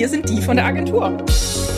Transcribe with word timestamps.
wir 0.00 0.08
sind 0.08 0.30
die 0.30 0.40
von 0.40 0.56
der 0.56 0.64
Agentur. 0.64 1.22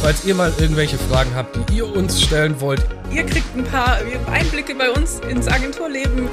Falls 0.01 0.25
ihr 0.25 0.37
mal 0.37 0.53
irgendwelche 0.61 0.97
Fragen 0.97 1.35
habt, 1.35 1.59
die 1.69 1.79
ihr 1.79 1.93
uns 1.93 2.23
stellen 2.23 2.61
wollt, 2.61 2.81
Ihr 3.11 3.27
kriegt 3.27 3.53
ein 3.57 3.65
paar 3.65 3.99
Einblicke 4.31 4.77
bei 4.77 4.93
uns 4.93 5.19
ins 5.29 5.49
Agenturleben. 5.49 6.29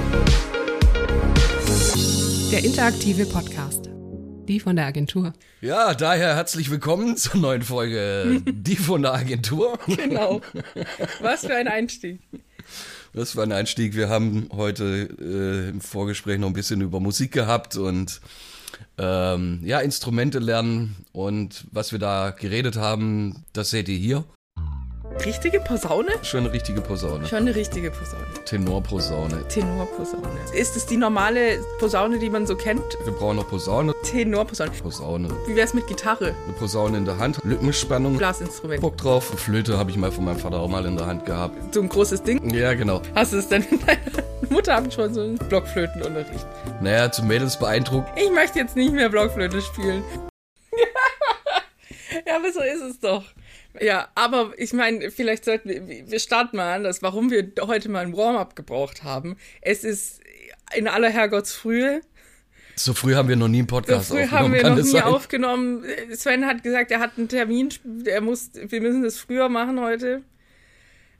Der 2.52 2.62
interaktive 2.64 3.26
Podcast. 3.26 3.90
Die 4.46 4.60
von 4.60 4.76
der 4.76 4.86
Agentur. 4.86 5.32
ja, 5.62 5.92
daher 5.94 6.36
herzlich 6.36 6.70
willkommen 6.70 7.16
zur 7.16 7.40
neuen 7.40 7.62
Folge 7.62 8.40
Die 8.46 8.76
von 8.76 9.02
der 9.02 9.14
Agentur. 9.14 9.76
Genau. 9.88 10.42
Was 11.20 11.40
für 11.44 11.56
ein 11.56 11.66
Einstieg. 11.66 12.20
Das 13.14 13.34
war 13.34 13.42
ein 13.42 13.50
Einstieg. 13.50 13.96
Wir 13.96 14.08
haben 14.08 14.48
heute 14.52 15.08
äh, 15.20 15.70
im 15.70 15.80
Vorgespräch 15.80 16.38
noch 16.38 16.46
ein 16.46 16.52
bisschen 16.52 16.82
über 16.82 17.00
Musik 17.00 17.32
gehabt 17.32 17.76
und 17.76 18.20
ähm, 18.98 19.60
ja, 19.64 19.80
Instrumente 19.80 20.38
lernen 20.38 21.04
und 21.12 21.66
was 21.72 21.92
wir 21.92 21.98
da 21.98 22.30
geredet 22.30 22.76
haben, 22.76 23.44
das 23.52 23.70
seht 23.70 23.88
ihr 23.88 23.98
hier. 23.98 24.24
Richtige 25.18 25.60
Posaune? 25.60 26.12
Schon 26.22 26.44
eine 26.44 26.52
richtige 26.52 26.80
Posaune. 26.80 27.26
Schon 27.26 27.40
eine 27.40 27.54
richtige 27.54 27.90
Posaune. 27.90 28.24
Tenorposaune. 28.46 29.46
Tenorposaune. 29.48 30.28
Ist 30.54 30.76
es 30.76 30.86
die 30.86 30.96
normale 30.96 31.58
Posaune, 31.78 32.18
die 32.18 32.30
man 32.30 32.46
so 32.46 32.56
kennt? 32.56 32.96
Wir 33.04 33.12
brauchen 33.12 33.36
noch 33.36 33.48
Posaune. 33.48 33.92
Tenorposaune. 34.04 34.70
Posaune. 34.70 35.28
Wie 35.46 35.56
wär's 35.56 35.74
mit 35.74 35.86
Gitarre? 35.88 36.34
Eine 36.44 36.54
Posaune 36.54 36.96
in 36.96 37.04
der 37.04 37.18
Hand, 37.18 37.38
Lippenspannung. 37.44 38.16
Blasinstrument. 38.16 38.80
Bock 38.80 38.96
drauf. 38.96 39.24
Flöte 39.36 39.76
habe 39.76 39.90
ich 39.90 39.96
mal 39.96 40.10
von 40.10 40.24
meinem 40.24 40.38
Vater 40.38 40.58
auch 40.58 40.68
mal 40.68 40.86
in 40.86 40.96
der 40.96 41.06
Hand 41.06 41.26
gehabt. 41.26 41.74
So 41.74 41.82
ein 41.82 41.88
großes 41.88 42.22
Ding. 42.22 42.48
Ja, 42.54 42.72
genau. 42.72 43.02
Hast 43.14 43.32
du 43.34 43.38
es 43.38 43.48
denn? 43.48 43.66
Deine 43.86 44.00
Mutter 44.48 44.76
hat 44.76 44.94
schon 44.94 45.12
so 45.12 45.20
einen 45.20 45.36
Blockflötenunterricht. 45.36 46.46
Naja, 46.80 47.12
zu 47.12 47.24
Mädels 47.24 47.58
beeindruckt. 47.58 48.08
Ich 48.18 48.30
möchte 48.30 48.58
jetzt 48.58 48.74
nicht 48.76 48.92
mehr 48.92 49.10
Blockflöte 49.10 49.60
spielen. 49.60 50.02
ja, 52.26 52.36
aber 52.36 52.52
so 52.52 52.60
ist 52.60 52.82
es 52.82 53.00
doch. 53.00 53.24
Ja, 53.80 54.08
aber 54.14 54.52
ich 54.56 54.72
meine, 54.72 55.10
vielleicht 55.10 55.44
sollten 55.44 55.68
wir, 55.68 55.86
wir 56.10 56.18
starten 56.18 56.56
mal 56.56 56.74
anders, 56.76 57.02
warum 57.02 57.30
wir 57.30 57.52
heute 57.60 57.88
mal 57.88 58.04
ein 58.04 58.16
Warm-up 58.16 58.56
gebraucht 58.56 59.04
haben. 59.04 59.36
Es 59.60 59.84
ist 59.84 60.20
in 60.74 60.88
aller 60.88 61.10
Herrgottsfrühe. 61.10 62.00
So 62.76 62.94
früh 62.94 63.14
haben 63.14 63.28
wir 63.28 63.36
noch 63.36 63.48
nie 63.48 63.58
einen 63.58 63.68
So 63.68 63.74
Podcast 63.76 64.08
früh 64.08 64.22
aufgenommen. 64.22 64.32
haben 64.44 64.52
wir 64.54 64.62
noch 64.70 64.76
nie 64.76 64.82
sein? 64.90 65.02
aufgenommen. 65.02 65.84
Sven 66.14 66.46
hat 66.46 66.62
gesagt, 66.62 66.90
er 66.90 67.00
hat 67.00 67.12
einen 67.18 67.28
Termin, 67.28 67.68
er 68.06 68.20
muss, 68.22 68.50
wir 68.54 68.80
müssen 68.80 69.02
das 69.02 69.18
früher 69.18 69.48
machen 69.48 69.80
heute. 69.80 70.22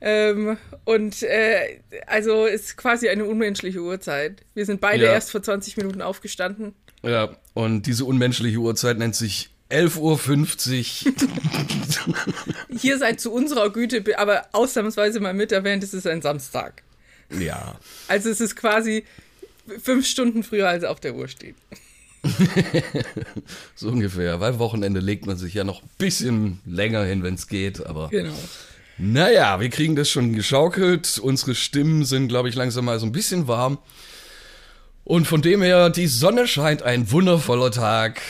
Ähm, 0.00 0.56
und 0.86 1.22
äh, 1.22 1.80
also 2.06 2.46
ist 2.46 2.76
quasi 2.78 3.10
eine 3.10 3.26
unmenschliche 3.26 3.80
Uhrzeit. 3.80 4.40
Wir 4.54 4.64
sind 4.64 4.80
beide 4.80 5.04
Ja. 5.04 5.12
erst 5.12 5.30
vor 5.30 5.42
20 5.42 5.76
Minuten 5.76 6.00
aufgestanden. 6.00 6.74
Ja, 7.02 7.36
und 7.52 7.82
diese 7.82 8.06
unmenschliche 8.06 8.58
Uhrzeit 8.58 8.96
nennt 8.98 9.14
sich 9.14 9.50
11.50 9.70 11.06
Uhr. 11.06 11.12
Hier 12.78 12.98
seid 12.98 13.20
zu 13.20 13.32
unserer 13.32 13.70
Güte, 13.70 14.02
aber 14.18 14.46
ausnahmsweise 14.52 15.20
mal 15.20 15.34
mit 15.34 15.52
erwähnt, 15.52 15.82
es 15.84 15.94
ist 15.94 16.06
ein 16.06 16.22
Samstag. 16.22 16.82
ja. 17.30 17.76
Also 18.08 18.28
es 18.30 18.40
ist 18.40 18.56
quasi 18.56 19.04
fünf 19.82 20.06
Stunden 20.06 20.42
früher, 20.42 20.68
als 20.68 20.84
auf 20.84 21.00
der 21.00 21.14
Uhr 21.14 21.28
steht. 21.28 21.54
So 23.74 23.88
ungefähr. 23.88 24.40
Weil 24.40 24.58
Wochenende 24.58 25.00
legt 25.00 25.26
man 25.26 25.36
sich 25.38 25.54
ja 25.54 25.64
noch 25.64 25.82
ein 25.82 25.88
bisschen 25.98 26.60
länger 26.66 27.02
hin, 27.04 27.22
wenn 27.22 27.34
es 27.34 27.46
geht. 27.46 27.86
Aber 27.86 28.08
Genau. 28.10 28.34
naja, 28.98 29.58
wir 29.60 29.70
kriegen 29.70 29.96
das 29.96 30.10
schon 30.10 30.34
geschaukelt. 30.34 31.18
Unsere 31.18 31.54
Stimmen 31.54 32.04
sind, 32.04 32.28
glaube 32.28 32.48
ich, 32.48 32.54
langsam 32.54 32.84
mal 32.84 32.98
so 32.98 33.06
ein 33.06 33.12
bisschen 33.12 33.48
warm. 33.48 33.78
Und 35.04 35.26
von 35.26 35.40
dem 35.42 35.62
her, 35.62 35.88
die 35.90 36.06
Sonne 36.08 36.46
scheint, 36.46 36.82
ein 36.82 37.10
wundervoller 37.10 37.70
Tag. 37.70 38.20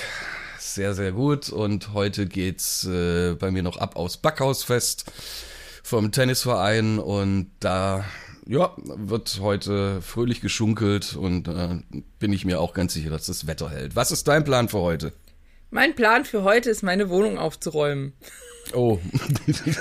Sehr, 0.74 0.94
sehr 0.94 1.10
gut. 1.10 1.48
Und 1.48 1.94
heute 1.94 2.26
geht's 2.26 2.84
äh, 2.84 3.34
bei 3.34 3.50
mir 3.50 3.64
noch 3.64 3.76
ab 3.76 3.96
aus 3.96 4.18
Backhausfest 4.18 5.04
vom 5.82 6.12
Tennisverein. 6.12 7.00
Und 7.00 7.50
da, 7.58 8.04
ja, 8.46 8.72
wird 8.76 9.40
heute 9.40 10.00
fröhlich 10.00 10.40
geschunkelt. 10.40 11.16
Und 11.16 11.48
äh, 11.48 11.80
bin 12.20 12.32
ich 12.32 12.44
mir 12.44 12.60
auch 12.60 12.72
ganz 12.72 12.94
sicher, 12.94 13.10
dass 13.10 13.26
das 13.26 13.48
Wetter 13.48 13.68
hält. 13.68 13.96
Was 13.96 14.12
ist 14.12 14.28
dein 14.28 14.44
Plan 14.44 14.68
für 14.68 14.78
heute? 14.78 15.12
Mein 15.70 15.96
Plan 15.96 16.24
für 16.24 16.44
heute 16.44 16.70
ist, 16.70 16.84
meine 16.84 17.10
Wohnung 17.10 17.36
aufzuräumen. 17.36 18.12
Oh, 18.72 19.00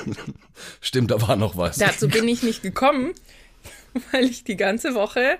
stimmt, 0.81 1.11
da 1.11 1.21
war 1.21 1.35
noch 1.35 1.55
was. 1.55 1.77
Dazu 1.77 2.07
bin 2.07 2.27
ich 2.27 2.41
nicht 2.41 2.63
gekommen, 2.63 3.13
weil 4.11 4.25
ich 4.25 4.43
die 4.43 4.57
ganze 4.57 4.95
Woche 4.95 5.37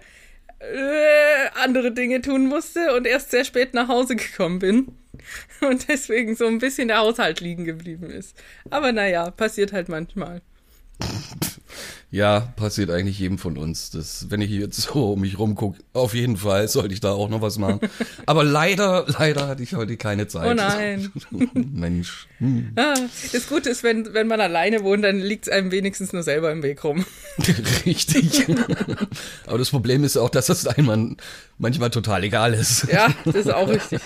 äh, 0.59 1.49
andere 1.63 1.91
Dinge 1.91 2.21
tun 2.21 2.45
musste 2.45 2.93
und 2.95 3.07
erst 3.07 3.31
sehr 3.31 3.45
spät 3.45 3.73
nach 3.73 3.87
Hause 3.87 4.15
gekommen 4.15 4.59
bin. 4.59 4.98
Und 5.61 5.87
deswegen 5.87 6.35
so 6.35 6.47
ein 6.47 6.59
bisschen 6.59 6.87
der 6.87 6.99
Haushalt 6.99 7.39
liegen 7.39 7.65
geblieben 7.65 8.09
ist. 8.09 8.35
Aber 8.69 8.91
naja, 8.91 9.31
passiert 9.31 9.73
halt 9.73 9.89
manchmal. 9.89 10.41
Ja, 12.11 12.39
passiert 12.55 12.89
eigentlich 12.89 13.19
jedem 13.19 13.37
von 13.37 13.55
uns. 13.55 13.91
Das, 13.91 14.25
wenn 14.29 14.41
ich 14.41 14.49
jetzt 14.49 14.81
so 14.81 15.13
um 15.13 15.21
mich 15.21 15.37
rumgucke, 15.37 15.79
auf 15.93 16.15
jeden 16.15 16.37
Fall 16.37 16.67
sollte 16.67 16.91
ich 16.91 17.01
da 17.01 17.11
auch 17.11 17.29
noch 17.29 17.41
was 17.41 17.59
machen. 17.59 17.81
Aber 18.25 18.43
leider, 18.43 19.05
leider 19.07 19.47
hatte 19.47 19.61
ich 19.61 19.75
heute 19.75 19.95
keine 19.95 20.27
Zeit. 20.27 20.49
Oh 20.49 20.53
nein. 20.55 21.11
Mensch. 21.53 22.27
Hm. 22.39 22.71
Ah, 22.77 22.95
das 23.31 23.47
Gute 23.47 23.69
ist, 23.69 23.83
wenn, 23.83 24.11
wenn 24.15 24.25
man 24.25 24.41
alleine 24.41 24.83
wohnt, 24.83 25.03
dann 25.03 25.19
liegt 25.19 25.47
es 25.47 25.53
einem 25.53 25.71
wenigstens 25.71 26.11
nur 26.11 26.23
selber 26.23 26.51
im 26.51 26.63
Weg 26.63 26.83
rum. 26.83 27.05
Richtig. 27.85 28.47
Aber 29.45 29.59
das 29.59 29.69
Problem 29.69 30.03
ist 30.03 30.17
auch, 30.17 30.29
dass 30.29 30.47
das 30.47 30.65
einem 30.65 31.15
manchmal 31.59 31.91
total 31.91 32.23
egal 32.23 32.55
ist. 32.55 32.87
Ja, 32.91 33.13
das 33.23 33.35
ist 33.35 33.53
auch 33.53 33.69
richtig. 33.69 34.01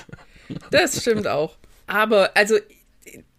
Das 0.72 1.02
stimmt 1.02 1.28
auch. 1.28 1.58
Aber, 1.88 2.36
also, 2.36 2.58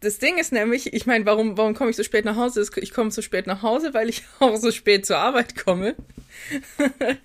das 0.00 0.18
Ding 0.18 0.38
ist 0.38 0.52
nämlich, 0.52 0.92
ich 0.92 1.06
meine, 1.06 1.24
warum, 1.26 1.56
warum 1.56 1.74
komme 1.74 1.90
ich 1.90 1.96
so 1.96 2.02
spät 2.02 2.24
nach 2.24 2.36
Hause? 2.36 2.64
Ich 2.76 2.92
komme 2.92 3.10
so 3.10 3.22
spät 3.22 3.46
nach 3.46 3.62
Hause, 3.62 3.94
weil 3.94 4.08
ich 4.08 4.22
auch 4.38 4.56
so 4.56 4.70
spät 4.70 5.06
zur 5.06 5.18
Arbeit 5.18 5.56
komme. 5.56 5.94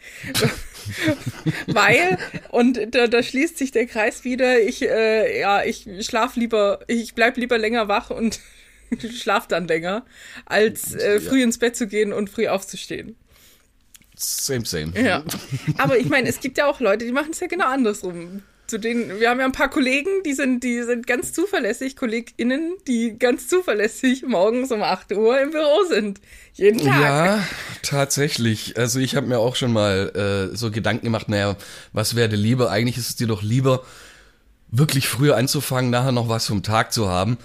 weil, 1.67 2.17
und 2.49 2.79
da, 2.95 3.07
da 3.07 3.21
schließt 3.21 3.57
sich 3.57 3.71
der 3.71 3.85
Kreis 3.85 4.23
wieder, 4.23 4.59
ich, 4.61 4.81
äh, 4.81 5.39
ja, 5.39 5.63
ich 5.63 5.87
schlaf 6.01 6.35
lieber, 6.35 6.79
ich 6.87 7.15
bleib 7.15 7.37
lieber 7.37 7.57
länger 7.57 7.87
wach 7.87 8.09
und 8.09 8.39
schlaf 9.19 9.47
dann 9.47 9.67
länger, 9.67 10.05
als 10.45 10.93
äh, 10.95 11.19
früh 11.19 11.43
ins 11.43 11.57
Bett 11.57 11.75
zu 11.75 11.87
gehen 11.87 12.13
und 12.13 12.29
früh 12.29 12.47
aufzustehen. 12.47 13.15
Same, 14.15 14.65
same. 14.65 14.93
Ja. 14.99 15.23
Aber 15.77 15.97
ich 15.97 16.09
meine, 16.09 16.27
es 16.27 16.39
gibt 16.39 16.57
ja 16.57 16.67
auch 16.67 16.79
Leute, 16.81 17.05
die 17.05 17.11
machen 17.11 17.31
es 17.31 17.39
ja 17.39 17.47
genau 17.47 17.67
andersrum. 17.67 18.41
Zu 18.69 18.77
denen, 18.77 19.19
wir 19.19 19.29
haben 19.29 19.39
ja 19.39 19.45
ein 19.45 19.51
paar 19.51 19.69
Kollegen, 19.69 20.09
die 20.25 20.33
sind, 20.33 20.63
die 20.63 20.83
sind 20.83 21.07
ganz 21.07 21.33
zuverlässig, 21.33 21.95
KollegInnen, 21.95 22.75
die 22.87 23.17
ganz 23.17 23.47
zuverlässig 23.47 24.23
morgens 24.23 24.71
um 24.71 24.83
8 24.83 25.11
Uhr 25.13 25.41
im 25.41 25.51
Büro 25.51 25.83
sind. 25.89 26.21
Jeden 26.53 26.79
Tag. 26.79 27.01
Ja, 27.01 27.43
tatsächlich. 27.81 28.77
Also 28.77 28.99
ich 28.99 29.15
habe 29.15 29.27
mir 29.27 29.39
auch 29.39 29.55
schon 29.55 29.73
mal 29.73 30.51
äh, 30.53 30.55
so 30.55 30.71
Gedanken 30.71 31.05
gemacht, 31.05 31.29
naja, 31.29 31.55
was 31.93 32.15
wäre 32.15 32.29
dir 32.29 32.35
lieber? 32.35 32.69
Eigentlich 32.69 32.97
ist 32.97 33.09
es 33.09 33.15
dir 33.15 33.27
doch 33.27 33.41
lieber, 33.41 33.83
wirklich 34.71 35.07
früher 35.07 35.35
anzufangen, 35.35 35.89
nachher 35.89 36.11
noch 36.11 36.29
was 36.29 36.45
vom 36.45 36.61
Tag 36.61 36.93
zu 36.93 37.09
haben. 37.09 37.37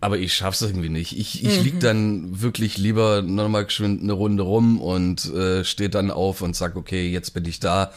Aber 0.00 0.18
ich 0.18 0.32
schaff's 0.34 0.62
irgendwie 0.62 0.88
nicht. 0.88 1.18
Ich, 1.18 1.44
ich 1.44 1.62
lieg 1.62 1.80
dann 1.80 2.40
wirklich 2.40 2.78
lieber 2.78 3.22
nochmal 3.22 3.66
geschwind 3.66 4.02
eine 4.02 4.12
Runde 4.12 4.42
rum 4.42 4.80
und 4.80 5.32
äh, 5.34 5.64
steht 5.64 5.94
dann 5.94 6.10
auf 6.10 6.40
und 6.40 6.56
sag, 6.56 6.76
okay, 6.76 7.10
jetzt 7.10 7.34
bin 7.34 7.44
ich 7.44 7.60
da. 7.60 7.92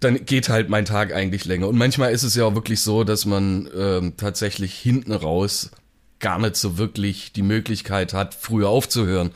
Dann 0.00 0.24
geht 0.24 0.48
halt 0.48 0.68
mein 0.68 0.84
Tag 0.84 1.12
eigentlich 1.12 1.44
länger. 1.44 1.68
Und 1.68 1.76
manchmal 1.76 2.12
ist 2.12 2.22
es 2.22 2.34
ja 2.34 2.44
auch 2.44 2.54
wirklich 2.54 2.80
so, 2.80 3.04
dass 3.04 3.26
man 3.26 3.68
ähm, 3.76 4.14
tatsächlich 4.16 4.74
hinten 4.74 5.12
raus 5.12 5.70
gar 6.18 6.38
nicht 6.38 6.56
so 6.56 6.78
wirklich 6.78 7.32
die 7.32 7.42
Möglichkeit 7.42 8.12
hat, 8.12 8.34
früher 8.34 8.68
aufzuhören. 8.68 9.30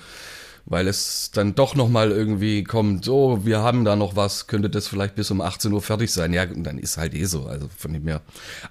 Weil 0.66 0.87
es 0.87 1.31
dann 1.32 1.54
doch 1.54 1.75
nochmal 1.75 2.12
irgendwie 2.12 2.62
kommt, 2.62 3.09
oh, 3.09 3.44
wir 3.44 3.60
haben 3.60 3.84
da 3.84 3.97
noch 3.97 4.15
was, 4.15 4.47
könnte 4.47 4.71
das 4.71 4.87
vielleicht 4.87 5.16
bis 5.16 5.31
um 5.31 5.41
18 5.41 5.72
Uhr 5.72 5.82
fertig 5.82 6.12
sein. 6.12 6.32
Ja, 6.32 6.44
und 6.44 6.62
dann 6.65 6.78
ist 6.78 6.97
halt 6.97 7.15
eh 7.15 7.25
so, 7.25 7.47
also 7.47 7.69
von 7.77 7.92
dem 7.92 8.06
her. 8.06 8.21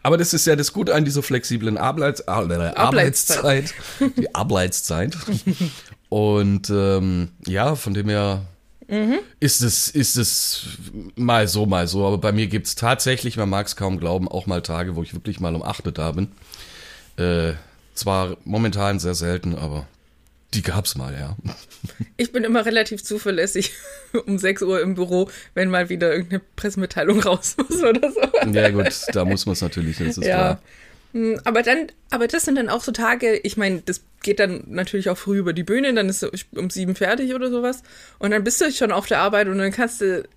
Aber 0.02 0.18
das 0.18 0.34
ist 0.34 0.48
ja 0.48 0.56
das 0.56 0.72
Gute 0.72 0.94
an 0.96 1.04
dieser 1.04 1.24
flexiblen 1.24 1.78
Arbeits 1.78 2.28
Ar 2.28 2.50
äh, 2.50 2.74
Arbeitszeit. 2.76 3.74
Die 4.18 4.34
Arbeitszeit. 4.34 5.18
Und 6.10 6.72
ähm, 6.72 7.30
ja, 7.46 7.76
von 7.76 7.94
dem 7.94 8.10
her 8.10 8.42
ist 9.40 9.62
es, 9.62 9.88
ist 9.90 10.16
es 10.16 10.64
mal 11.16 11.48
so, 11.48 11.66
mal 11.66 11.88
so. 11.88 12.06
Aber 12.08 12.18
bei 12.18 12.32
mir 12.32 12.48
gibt's 12.48 12.76
tatsächlich, 12.76 13.38
man 13.38 13.50
mag 13.50 13.68
es 13.68 13.76
kaum 13.76 14.00
glauben, 14.00 14.28
auch 14.28 14.48
mal 14.48 14.62
Tage, 14.62 14.96
wo 14.96 15.04
ich 15.04 15.14
wirklich 15.14 15.40
mal 15.40 15.54
um 15.56 15.64
8 15.64 15.86
Uhr 15.86 15.92
da 15.92 16.12
bin. 16.12 16.32
Äh, 17.18 17.54
zwar 17.94 18.38
momentan 18.46 19.00
sehr 19.00 19.14
selten, 19.14 19.56
aber 19.56 19.88
die 20.54 20.64
gab's 20.64 20.96
mal, 20.96 21.14
ja. 21.14 21.36
Ich 22.18 22.32
bin 22.32 22.44
immer 22.44 22.66
relativ 22.66 23.04
zuverlässig 23.04 23.72
um 24.26 24.38
6 24.40 24.64
Uhr 24.64 24.82
im 24.82 24.96
Büro, 24.96 25.30
wenn 25.54 25.70
mal 25.70 25.90
wieder 25.90 26.12
irgendeine 26.12 26.42
Pressemitteilung 26.56 27.20
raus 27.22 27.56
muss 27.70 27.84
oder 27.84 28.12
so. 28.12 28.22
Ja 28.52 28.70
gut, 28.70 28.90
da 29.14 29.26
muss 29.26 29.46
man 29.46 29.54
es 29.54 29.62
natürlich, 29.62 29.98
das 29.98 30.18
ist 30.18 30.26
Ja. 30.26 30.36
klar. 30.36 30.62
Hm, 31.14 31.40
Aber 31.44 31.64
dann, 31.64 31.88
aber 32.12 32.28
das 32.28 32.46
sind 32.46 32.56
dann 32.56 32.70
auch 32.70 32.84
so 32.84 32.92
Tage, 32.92 33.38
ich 33.38 33.58
meine, 33.58 33.82
das 33.82 34.04
geht 34.22 34.40
dann 34.40 34.64
natürlich 34.68 35.10
auch 35.10 35.18
früh 35.18 35.38
über 35.40 35.54
die 35.54 35.64
Bühne, 35.64 35.94
dann 35.94 36.10
ist 36.10 36.20
so 36.20 36.30
um 36.56 36.70
sieben 36.70 36.96
fertig 36.96 37.34
oder 37.34 37.50
sowas. 37.50 37.84
Und 38.20 38.32
dann 38.32 38.44
bist 38.44 38.62
du 38.62 38.72
schon 38.72 38.92
auf 38.92 39.08
der 39.08 39.20
Arbeit 39.20 39.48
und 39.48 39.58
dann 39.58 39.72
kannst 39.72 40.02
du. 40.02 40.28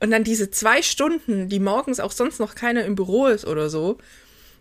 Und 0.00 0.12
dann 0.12 0.22
diese 0.22 0.50
zwei 0.50 0.80
Stunden, 0.80 1.48
die 1.48 1.58
morgens 1.58 1.98
auch 1.98 2.12
sonst 2.12 2.38
noch 2.38 2.54
keiner 2.54 2.84
im 2.84 2.94
Büro 2.94 3.26
ist 3.26 3.44
oder 3.44 3.68
so, 3.68 3.98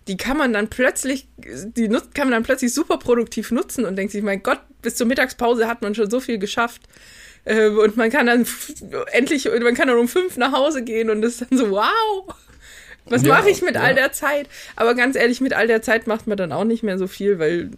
die 0.07 0.17
kann 0.17 0.37
man 0.37 0.51
dann 0.51 0.69
plötzlich, 0.69 1.27
die 1.37 1.87
nutzt, 1.89 2.15
kann 2.15 2.27
man 2.27 2.31
dann 2.31 2.43
plötzlich 2.43 2.73
super 2.73 2.97
produktiv 2.97 3.51
nutzen 3.51 3.85
und 3.85 3.95
denkt 3.97 4.13
sich, 4.13 4.23
mein 4.23 4.41
Gott, 4.41 4.59
bis 4.81 4.95
zur 4.95 5.05
Mittagspause 5.05 5.67
hat 5.67 5.81
man 5.81 5.95
schon 5.95 6.09
so 6.09 6.19
viel 6.19 6.39
geschafft. 6.39 6.81
Äh, 7.43 7.67
und 7.67 7.97
man 7.97 8.09
kann 8.09 8.25
dann 8.25 8.47
endlich, 9.11 9.45
man 9.45 9.75
kann 9.75 9.87
dann 9.87 9.97
um 9.97 10.07
fünf 10.07 10.37
nach 10.37 10.53
Hause 10.53 10.83
gehen 10.83 11.09
und 11.09 11.23
ist 11.23 11.41
dann 11.41 11.57
so, 11.57 11.69
wow, 11.71 12.35
was 13.09 13.23
Ja, 13.23 13.29
mache 13.35 13.49
ich 13.49 13.61
mit 13.61 13.75
ja. 13.75 13.81
all 13.81 13.95
der 13.95 14.11
Zeit? 14.11 14.47
Aber 14.75 14.95
ganz 14.95 15.15
ehrlich, 15.15 15.41
mit 15.41 15.53
all 15.53 15.67
der 15.67 15.81
Zeit 15.81 16.07
macht 16.07 16.27
man 16.27 16.37
dann 16.37 16.51
auch 16.51 16.63
nicht 16.63 16.83
mehr 16.83 16.97
so 16.97 17.07
viel, 17.07 17.39
weil 17.39 17.69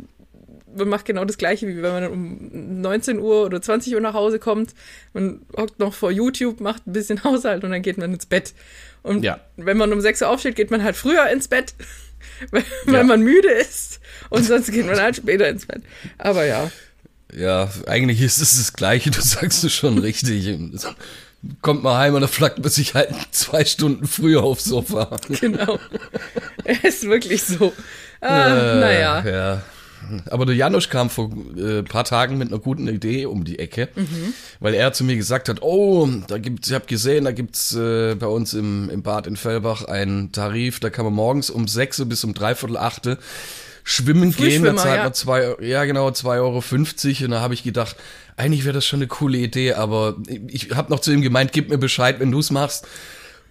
man 0.76 0.88
macht 0.88 1.06
genau 1.06 1.26
das 1.26 1.38
gleiche, 1.38 1.68
wie 1.68 1.82
wenn 1.82 1.92
man 1.92 2.08
um 2.08 2.82
19 2.82 3.20
Uhr 3.20 3.46
oder 3.46 3.62
20 3.62 3.94
Uhr 3.96 4.02
nach 4.02 4.14
Hause 4.14 4.38
kommt. 4.40 4.74
Man 5.14 5.42
hockt 5.58 5.80
noch 5.80 5.94
vor 5.94 6.12
YouTube, 6.12 6.60
macht 6.62 6.86
ein 6.88 6.94
bisschen 6.94 7.24
Haushalt 7.24 7.64
und 7.64 7.72
dann 7.72 7.82
geht 7.82 7.98
man 7.98 8.14
ins 8.14 8.26
Bett. 8.28 8.54
Und 9.02 9.24
Ja. 9.24 9.40
wenn 9.58 9.78
man 9.78 9.92
um 9.94 10.02
6 10.02 10.22
Uhr 10.22 10.30
aufsteht, 10.30 10.56
geht 10.56 10.72
man 10.72 10.84
halt 10.84 10.96
früher 10.96 11.28
ins 11.30 11.48
Bett, 11.48 11.74
weil, 12.52 12.64
weil 12.86 13.04
man 13.04 13.22
müde 13.22 13.50
ist. 13.50 14.00
Und 14.30 14.44
sonst 14.44 14.72
geht 14.72 14.86
man 14.86 15.00
halt 15.00 15.16
später 15.16 15.48
ins 15.50 15.66
Bett. 15.66 15.82
Aber 16.18 16.46
ja, 16.46 16.70
Ja, 17.36 17.70
eigentlich 17.88 18.22
ist 18.22 18.40
es 18.40 18.58
das 18.58 18.74
Gleiche, 18.74 19.10
du 19.12 19.22
sagst 19.22 19.64
es 19.64 19.74
schon 19.74 19.98
richtig. 19.98 20.48
Kommt 21.62 21.84
mal 21.84 21.98
heim 21.98 22.16
und 22.16 22.22
dann 22.22 22.30
flackt 22.30 22.60
man 22.60 22.70
sich 22.70 22.94
halt 22.96 23.10
zwei 23.32 23.64
Stunden 23.64 24.08
früher 24.08 24.44
aufs 24.44 24.66
Sofa. 24.66 25.10
genau. 25.40 25.80
ist 26.84 27.04
wirklich 27.08 27.44
so. 27.44 27.72
Ah, 28.22 28.48
Äh, 28.48 28.80
naja. 28.80 29.24
Ja. 29.26 29.62
Aber 30.30 30.46
der 30.46 30.56
Janusz 30.56 30.90
kam 30.90 31.10
vor 31.10 31.30
äh, 31.58 31.84
paar 31.84 32.04
Tagen 32.04 32.38
mit 32.38 32.50
einer 32.50 32.60
guten 32.60 32.88
Idee 32.88 33.26
um 33.26 33.44
die 33.44 33.60
Ecke, 33.60 33.90
Mhm. 33.96 34.34
weil 34.60 34.74
er 34.74 34.92
zu 34.94 35.04
mir 35.04 35.16
gesagt 35.16 35.50
hat, 35.50 35.62
oh, 35.62 36.08
da 36.28 36.38
gibt's, 36.38 36.70
ich 36.70 36.74
habe 36.74 36.86
gesehen, 36.88 37.26
da 37.26 37.32
gibt's 37.32 37.76
äh, 37.76 38.16
bei 38.16 38.28
uns 38.28 38.54
im, 38.54 38.90
im 38.90 39.02
Bad 39.04 39.28
in 39.28 39.36
Fellbach 39.36 39.86
einen 39.86 40.32
Tarif, 40.32 40.80
da 40.80 40.90
kann 40.90 41.06
man 41.06 41.14
morgens 41.14 41.50
um 41.50 41.68
6 41.68 42.00
Uhr 42.00 42.06
bis 42.06 42.24
um 42.24 42.34
dreiviertel 42.34 42.78
achte 42.78 43.18
schwimmen 43.84 44.36
gehen, 44.36 44.64
da 44.64 44.76
zahlt 44.76 44.98
ja. 44.98 45.04
man 45.04 45.14
zwei, 45.14 45.56
ja 45.62 45.84
genau, 45.86 46.10
2,50 46.10 46.28
Euro 46.38 47.26
und 47.26 47.32
da 47.32 47.42
habe 47.42 47.54
ich 47.54 47.64
gedacht, 47.64 47.96
eigentlich 48.40 48.64
wäre 48.66 48.74
das 48.74 48.86
schon 48.86 49.00
eine 49.00 49.08
coole 49.08 49.38
Idee, 49.38 49.74
aber 49.74 50.16
ich 50.48 50.72
habe 50.76 50.92
noch 50.92 51.00
zu 51.00 51.12
ihm 51.12 51.22
gemeint, 51.22 51.52
gib 51.52 51.70
mir 51.70 51.78
Bescheid, 51.78 52.20
wenn 52.20 52.32
du's 52.32 52.52
machst 52.52 52.88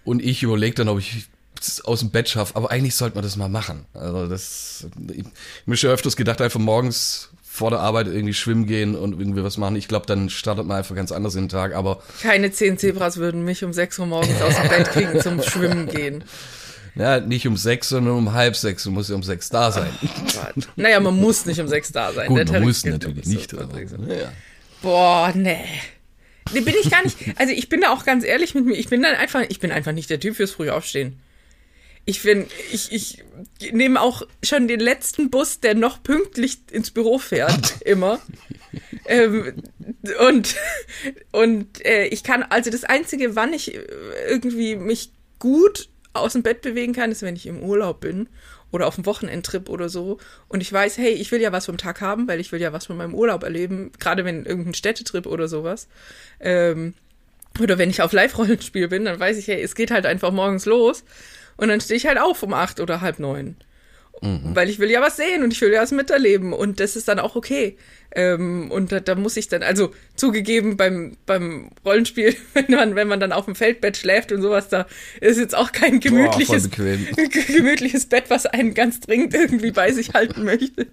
und 0.04 0.22
ich 0.24 0.42
überlege 0.42 0.74
dann, 0.76 0.88
ob 0.88 0.98
ich 0.98 1.28
es 1.60 1.84
aus 1.84 2.00
dem 2.00 2.10
Bett 2.10 2.28
schaffe, 2.28 2.54
aber 2.56 2.70
eigentlich 2.70 2.94
sollte 2.94 3.16
man 3.16 3.24
das 3.24 3.36
mal 3.36 3.48
machen. 3.48 3.84
Also 3.94 4.26
das, 4.28 4.86
ich 5.12 5.24
mir 5.66 5.76
schon 5.76 5.90
öfters 5.90 6.16
gedacht, 6.16 6.40
einfach 6.40 6.60
morgens 6.60 7.30
vor 7.42 7.70
der 7.70 7.80
Arbeit 7.80 8.06
irgendwie 8.06 8.34
schwimmen 8.34 8.66
gehen 8.66 8.94
und 8.94 9.18
irgendwie 9.18 9.42
was 9.42 9.56
machen. 9.56 9.74
Ich 9.74 9.88
glaube, 9.88 10.06
dann 10.06 10.30
startet 10.30 10.66
man 10.66 10.76
einfach 10.76 10.94
ganz 10.94 11.10
anders 11.10 11.34
in 11.34 11.44
den 11.44 11.48
Tag, 11.48 11.74
aber 11.74 12.00
Keine 12.22 12.52
zehn 12.52 12.78
Zebras 12.78 13.16
würden 13.16 13.42
mich 13.44 13.64
um 13.64 13.72
6 13.72 13.98
Uhr 13.98 14.06
morgens 14.06 14.40
aus 14.40 14.54
dem 14.54 14.68
Bett 14.68 14.88
kriegen 14.90 15.20
zum 15.20 15.42
Schwimmen 15.50 15.88
gehen. 15.88 16.22
ja, 16.94 17.18
nicht 17.18 17.46
um 17.48 17.56
sechs, 17.56 17.88
sondern 17.88 18.14
um 18.14 18.32
halb 18.32 18.54
sechs. 18.54 18.84
Du 18.84 18.92
musst 18.92 19.10
ja 19.10 19.16
um 19.16 19.24
sechs 19.24 19.48
da 19.48 19.72
sein. 19.72 19.90
Gott. 20.32 20.68
Naja, 20.76 21.00
man 21.00 21.16
muss 21.16 21.44
nicht 21.46 21.60
um 21.60 21.66
6 21.66 21.90
da 21.92 22.12
sein. 22.12 22.28
Gut, 22.28 22.38
Der 22.38 22.52
man 22.52 22.62
muss 22.62 22.84
natürlich 22.84 23.26
nicht. 23.26 23.50
so, 23.50 23.58
Aber, 23.58 23.80
ja. 23.80 24.30
Boah, 24.82 25.32
nee. 25.34 25.64
Nee, 26.52 26.60
bin 26.60 26.74
ich 26.82 26.90
gar 26.90 27.02
nicht. 27.02 27.16
Also 27.36 27.52
ich 27.52 27.68
bin 27.68 27.80
da 27.80 27.90
auch 27.90 28.04
ganz 28.04 28.24
ehrlich 28.24 28.54
mit 28.54 28.64
mir. 28.64 28.74
Ich 28.74 28.88
bin 28.88 29.02
dann 29.02 29.14
einfach, 29.14 29.44
ich 29.48 29.60
bin 29.60 29.70
einfach 29.70 29.92
nicht 29.92 30.10
der 30.10 30.20
Typ 30.20 30.36
fürs 30.36 30.52
frühe 30.52 30.74
Aufstehen. 30.74 31.20
Ich 32.04 32.22
bin, 32.22 32.46
ich, 32.72 32.90
ich 32.90 33.22
nehme 33.70 34.00
auch 34.00 34.22
schon 34.42 34.66
den 34.66 34.80
letzten 34.80 35.28
Bus, 35.28 35.60
der 35.60 35.74
noch 35.74 36.02
pünktlich 36.02 36.58
ins 36.70 36.90
Büro 36.90 37.18
fährt, 37.18 37.82
immer. 37.84 38.18
ähm, 39.06 39.62
und 40.26 40.56
und 41.32 41.84
äh, 41.84 42.06
ich 42.06 42.24
kann, 42.24 42.44
also 42.44 42.70
das 42.70 42.84
Einzige, 42.84 43.36
wann 43.36 43.52
ich 43.52 43.74
äh, 43.74 43.80
irgendwie 44.26 44.76
mich 44.76 45.10
gut 45.38 45.90
aus 46.14 46.32
dem 46.32 46.42
Bett 46.42 46.62
bewegen 46.62 46.94
kann, 46.94 47.12
ist, 47.12 47.20
wenn 47.20 47.36
ich 47.36 47.46
im 47.46 47.62
Urlaub 47.62 48.00
bin 48.00 48.28
oder 48.70 48.86
auf 48.86 48.96
dem 48.96 49.06
Wochenendtrip 49.06 49.68
oder 49.68 49.88
so 49.88 50.18
und 50.48 50.60
ich 50.60 50.72
weiß, 50.72 50.98
hey, 50.98 51.10
ich 51.10 51.32
will 51.32 51.40
ja 51.40 51.52
was 51.52 51.66
vom 51.66 51.78
Tag 51.78 52.00
haben, 52.00 52.28
weil 52.28 52.40
ich 52.40 52.52
will 52.52 52.60
ja 52.60 52.72
was 52.72 52.86
von 52.86 52.96
meinem 52.96 53.14
Urlaub 53.14 53.42
erleben, 53.42 53.92
gerade 53.98 54.24
wenn 54.24 54.44
irgendein 54.44 54.74
Städtetrip 54.74 55.26
oder 55.26 55.48
sowas. 55.48 55.88
Ähm, 56.40 56.94
oder 57.60 57.78
wenn 57.78 57.90
ich 57.90 58.02
auf 58.02 58.12
Live-Rollenspiel 58.12 58.88
bin, 58.88 59.04
dann 59.04 59.18
weiß 59.18 59.36
ich, 59.38 59.48
hey, 59.48 59.60
es 59.62 59.74
geht 59.74 59.90
halt 59.90 60.06
einfach 60.06 60.30
morgens 60.30 60.66
los 60.66 61.04
und 61.56 61.68
dann 61.68 61.80
stehe 61.80 61.96
ich 61.96 62.06
halt 62.06 62.18
auf 62.18 62.42
um 62.42 62.52
acht 62.52 62.80
oder 62.80 63.00
halb 63.00 63.18
neun. 63.18 63.56
Weil 64.54 64.68
ich 64.68 64.78
will 64.78 64.90
ja 64.90 65.00
was 65.00 65.16
sehen 65.16 65.42
und 65.42 65.52
ich 65.52 65.60
will 65.60 65.72
ja 65.72 65.82
was 65.82 65.92
miterleben 65.92 66.52
und 66.52 66.80
das 66.80 66.96
ist 66.96 67.08
dann 67.08 67.18
auch 67.18 67.36
okay. 67.36 67.76
Ähm, 68.10 68.70
und 68.70 68.90
da, 68.90 69.00
da 69.00 69.14
muss 69.14 69.36
ich 69.36 69.48
dann, 69.48 69.62
also 69.62 69.92
zugegeben 70.16 70.78
beim, 70.78 71.18
beim 71.26 71.70
Rollenspiel, 71.84 72.34
wenn 72.54 72.66
man, 72.70 72.94
wenn 72.94 73.06
man 73.06 73.20
dann 73.20 73.32
auf 73.32 73.44
dem 73.44 73.54
Feldbett 73.54 73.98
schläft 73.98 74.32
und 74.32 74.40
sowas, 74.40 74.68
da 74.68 74.86
ist 75.20 75.38
jetzt 75.38 75.54
auch 75.54 75.72
kein 75.72 76.00
gemütliches, 76.00 76.68
bequem. 76.68 77.06
gemütliches 77.46 78.06
Bett, 78.06 78.24
was 78.28 78.46
einen 78.46 78.72
ganz 78.72 79.00
dringend 79.00 79.34
irgendwie 79.34 79.72
bei 79.72 79.92
sich 79.92 80.14
halten 80.14 80.44
möchte. 80.44 80.86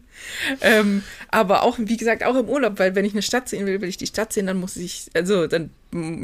Ähm, 0.62 1.04
aber 1.30 1.63
auch, 1.63 1.77
wie 1.80 1.98
gesagt, 1.98 2.24
auch 2.24 2.36
im 2.36 2.50
Urlaub, 2.50 2.80
weil 2.80 2.95
wenn 2.95 3.06
ich 3.06 3.13
eine 3.13 3.22
Stadt 3.22 3.48
sehen 3.48 3.66
will, 3.66 3.80
will 3.80 3.89
ich 3.89 3.98
die 3.98 4.07
Stadt 4.07 4.33
sehen, 4.33 4.48
dann 4.48 4.57
muss 4.57 4.75
ich, 4.75 5.10
also 5.13 5.48
dann 5.48 5.69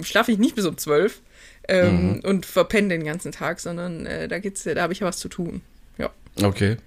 schlafe 0.04 0.34
ich 0.34 0.40
nicht 0.40 0.56
bis 0.56 0.66
um 0.66 0.78
zwölf 0.78 1.22
ähm, 1.70 2.20
und 2.24 2.46
verpenne 2.46 2.90
den 2.90 3.06
ganzen 3.06 3.32
Tag, 3.32 3.62
sondern 3.62 4.06
äh, 4.06 4.28
da 4.28 4.40
geht's, 4.40 4.64
da 4.64 4.82
habe 4.82 4.92
ich 4.92 5.00
ja 5.00 5.08
was 5.08 5.18
zu 5.18 5.30
tun. 5.30 5.62
Okay. 6.42 6.78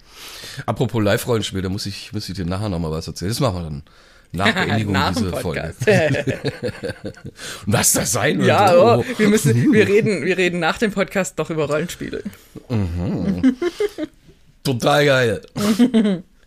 Apropos 0.65 1.03
Live-Rollenspiel, 1.03 1.61
da 1.61 1.69
muss 1.69 1.85
ich, 1.85 2.13
muss 2.13 2.27
ich 2.29 2.35
dir 2.35 2.45
nachher 2.45 2.69
nochmal 2.69 2.91
was 2.91 3.07
erzählen. 3.07 3.29
Das 3.29 3.39
machen 3.39 3.55
wir 3.57 3.63
dann 3.63 3.83
nach 4.31 4.53
Beendigung 4.65 4.93
Nach 4.93 5.13
dieser 5.15 5.37
Folge. 5.37 5.73
Was 7.65 7.93
das 7.93 8.11
sein 8.11 8.37
wird? 8.39 8.47
ja, 8.47 8.73
oh. 8.75 8.99
oh, 8.99 9.05
wir 9.17 9.27
müssen, 9.29 9.71
wir 9.71 9.87
reden, 9.87 10.25
wir 10.25 10.37
reden 10.37 10.59
nach 10.59 10.77
dem 10.77 10.91
Podcast 10.91 11.37
noch 11.37 11.49
über 11.49 11.67
Rollenspiele. 11.67 12.23
Total 14.63 15.05
geil. 15.05 15.41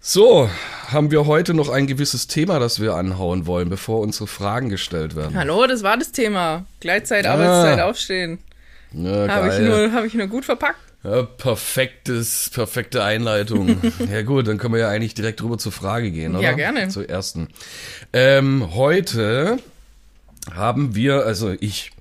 So, 0.00 0.50
haben 0.88 1.10
wir 1.10 1.26
heute 1.26 1.54
noch 1.54 1.68
ein 1.68 1.86
gewisses 1.86 2.26
Thema, 2.26 2.58
das 2.58 2.80
wir 2.80 2.94
anhauen 2.94 3.46
wollen, 3.46 3.68
bevor 3.68 4.00
unsere 4.00 4.26
Fragen 4.26 4.68
gestellt 4.68 5.16
werden. 5.16 5.36
Hallo, 5.36 5.66
das 5.66 5.82
war 5.82 5.96
das 5.96 6.12
Thema. 6.12 6.66
Gleitzeit, 6.80 7.26
Ah. 7.26 7.34
Arbeitszeit, 7.34 7.80
aufstehen. 7.80 8.38
Ja, 8.92 9.28
Habe 9.28 9.48
ich, 9.52 9.58
nur, 9.60 9.92
hab 9.92 10.04
ich 10.04 10.14
nur 10.14 10.26
gut 10.28 10.44
verpackt. 10.44 10.78
Ja, 11.04 11.22
perfektes, 11.22 12.50
perfekte 12.50 13.04
Einleitung. 13.04 13.80
ja 14.12 14.22
gut, 14.22 14.48
dann 14.48 14.58
können 14.58 14.74
wir 14.74 14.80
ja 14.80 14.88
eigentlich 14.88 15.14
direkt 15.14 15.42
rüber 15.42 15.58
zur 15.58 15.72
Frage 15.72 16.10
gehen, 16.10 16.34
oder? 16.34 16.42
Ja, 16.42 16.52
gerne. 16.52 16.88
Zur 16.88 17.08
ersten. 17.08 17.48
Ähm, 18.12 18.74
heute 18.74 19.58
haben 20.52 20.94
wir, 20.94 21.24
also 21.24 21.54
ich 21.60 21.92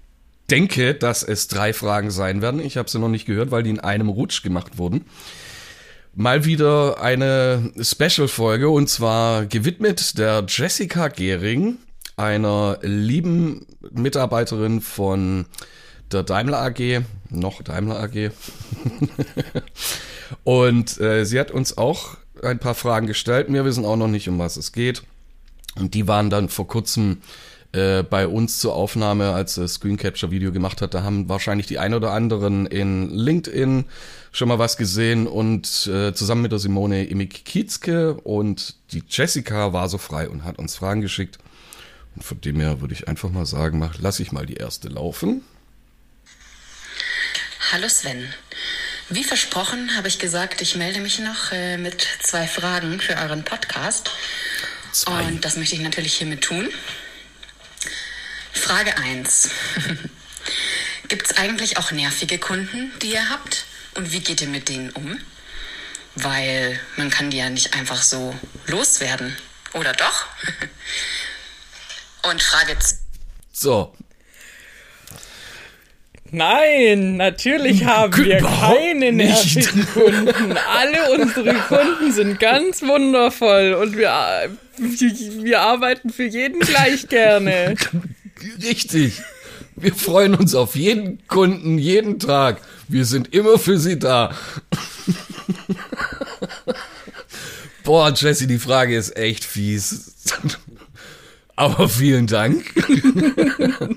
denke, 0.50 0.96
dass 0.96 1.24
es 1.24 1.48
drei 1.48 1.74
Fragen 1.74 2.10
sein 2.10 2.42
werden. 2.42 2.60
Ich 2.60 2.78
habe 2.78 2.90
sie 2.90 3.00
noch 3.00 3.10
nicht 3.10 3.26
gehört, 3.26 3.52
weil 3.52 3.64
die 3.64 3.70
in 3.70 3.80
einem 3.80 4.10
Rutsch 4.10 4.42
gemacht 4.42 4.78
wurden. 4.78 5.06
Mal 6.16 6.46
wieder 6.46 7.00
eine 7.00 7.71
Special-Folge 7.80 8.69
und 8.69 8.90
zwar 8.90 9.45
gewidmet 9.45 10.18
der 10.18 10.44
Jessica 10.48 11.10
Gehring, 11.10 11.78
einer 12.16 12.80
lieben 12.81 13.68
Mitarbeiterin 13.92 14.81
von 14.81 15.45
der 16.11 16.23
Daimler 16.23 16.61
AG, 16.61 17.02
noch 17.30 17.61
Daimler 17.61 17.99
AG. 17.99 18.31
und 20.44 20.99
äh, 20.99 21.26
sie 21.26 21.40
hat 21.40 21.52
uns 21.52 21.78
auch 21.78 22.18
ein 22.44 22.59
paar 22.59 22.76
Fragen 22.76 23.07
gestellt. 23.07 23.47
Wir 23.49 23.66
wissen 23.66 23.85
auch 23.85 23.95
noch 23.97 24.07
nicht, 24.07 24.30
um 24.30 24.40
was 24.40 24.57
es 24.57 24.71
geht. 24.71 25.04
Und 25.76 25.94
die 25.94 26.07
waren 26.07 26.30
dann 26.30 26.49
vor 26.49 26.68
kurzem 26.68 27.21
äh, 27.73 28.04
bei 28.04 28.28
uns 28.28 28.59
zur 28.59 28.73
Aufnahme, 28.73 29.33
als 29.33 29.56
das 29.56 29.76
Screen 29.76 29.97
Capture 29.97 30.31
Video 30.31 30.52
gemacht 30.52 30.81
hat. 30.81 30.94
Da 30.94 31.04
haben 31.04 31.30
wahrscheinlich 31.30 31.68
die 31.68 31.80
ein 31.80 31.94
oder 31.94 32.11
anderen 32.11 32.66
in 32.66 33.09
LinkedIn 33.09 33.85
schon 34.31 34.47
mal 34.47 34.59
was 34.59 34.78
gesehen 34.78 35.28
und 35.28 35.87
äh, 35.87 36.14
zusammen 36.14 36.44
mit 36.44 36.52
der 36.52 36.59
Simone 36.59 37.06
Imig 37.06 37.44
Kietzke 37.45 38.14
und 38.16 38.76
die 38.92 39.04
Jessica 39.09 39.73
war 39.73 39.90
so 39.90 39.97
frei 39.97 40.30
und 40.30 40.44
hat 40.44 40.59
uns 40.59 40.76
Fragen 40.76 41.02
geschickt. 41.02 41.40
Und 42.16 42.23
von 42.23 42.40
dem 42.42 42.59
her 42.59 42.81
würde 42.81 42.94
ich 42.94 43.07
einfach 43.07 43.30
mal 43.30 43.45
sagen, 43.45 43.80
mach, 43.80 43.95
lass 43.99 44.19
ich 44.19 44.31
mal 44.31 44.45
die 44.45 44.56
erste 44.56 44.87
laufen. 44.87 45.42
Hallo 47.69 47.90
Sven. 47.90 48.33
Wie 49.09 49.26
versprochen 49.26 49.97
habe 49.97 50.07
ich 50.07 50.19
gesagt, 50.19 50.62
ich 50.62 50.76
melde 50.76 51.02
mich 51.02 51.19
noch 51.19 51.52
äh, 51.52 51.76
mit 51.76 52.07
zwei 52.21 52.47
Fragen 52.47 53.02
für 53.02 53.18
euren 53.18 53.44
Podcast. 53.44 54.09
Zwei. 54.94 55.24
Und 55.24 55.44
das 55.44 55.57
möchte 55.57 55.76
ich 55.76 55.81
natürlich 55.81 56.14
hiermit 56.14 56.45
tun. 56.45 56.69
Frage 58.54 58.97
1. 58.97 59.50
Gibt 61.09 61.26
es 61.30 61.38
eigentlich 61.38 61.78
auch 61.78 61.92
nervige 61.92 62.38
Kunden, 62.38 62.94
die 63.02 63.12
ihr 63.12 63.30
habt? 63.30 63.66
Und 63.95 64.14
wie 64.14 64.21
geht 64.21 64.40
ihr 64.40 64.47
mit 64.47 64.69
denen 64.69 64.92
um? 64.92 65.19
Weil 66.16 66.80
man 66.95 67.09
kann 67.09 67.31
die 67.31 67.38
ja 67.38 67.50
nicht 67.50 67.74
einfach 67.74 68.02
so 68.02 68.33
loswerden. 68.68 69.36
Oder 69.74 69.92
doch? 69.92 70.26
Und 72.30 72.42
Frage 72.42 72.80
2. 72.80 72.95
So, 73.52 73.94
Nein, 76.31 77.18
natürlich 77.18 77.86
haben 77.86 78.16
wir 78.18 78.38
keine 78.40 79.12
nervigen 79.12 79.88
Kunden. 79.94 80.57
Alle 80.57 81.22
unsere 81.22 81.54
Kunden 81.54 82.12
sind 82.12 82.40
ganz 82.40 82.81
wundervoll 82.81 83.74
und 83.74 83.98
wir, 83.98 84.50
wir 84.78 85.62
arbeiten 85.62 86.10
für 86.10 86.26
jeden 86.26 86.60
gleich 86.60 87.07
gerne. 87.07 87.76
richtig. 88.64 89.22
Wir 89.76 89.94
freuen 89.94 90.34
uns 90.34 90.56
auf 90.56 90.76
jeden 90.76 91.26
Kunden, 91.28 91.78
jeden 91.78 92.18
Tag. 92.19 92.62
Wir 92.88 93.06
sind 93.06 93.34
immer 93.34 93.60
für 93.60 93.78
Sie 93.78 94.00
da. 94.00 94.36
Boah, 97.84 98.12
Jesse, 98.14 98.48
die 98.48 98.57
Frage 98.57 98.98
ist 98.98 99.16
echt 99.16 99.46
fies. 99.46 100.16
Aber 101.56 101.88
vielen 101.90 102.28
Dank. 102.28 102.66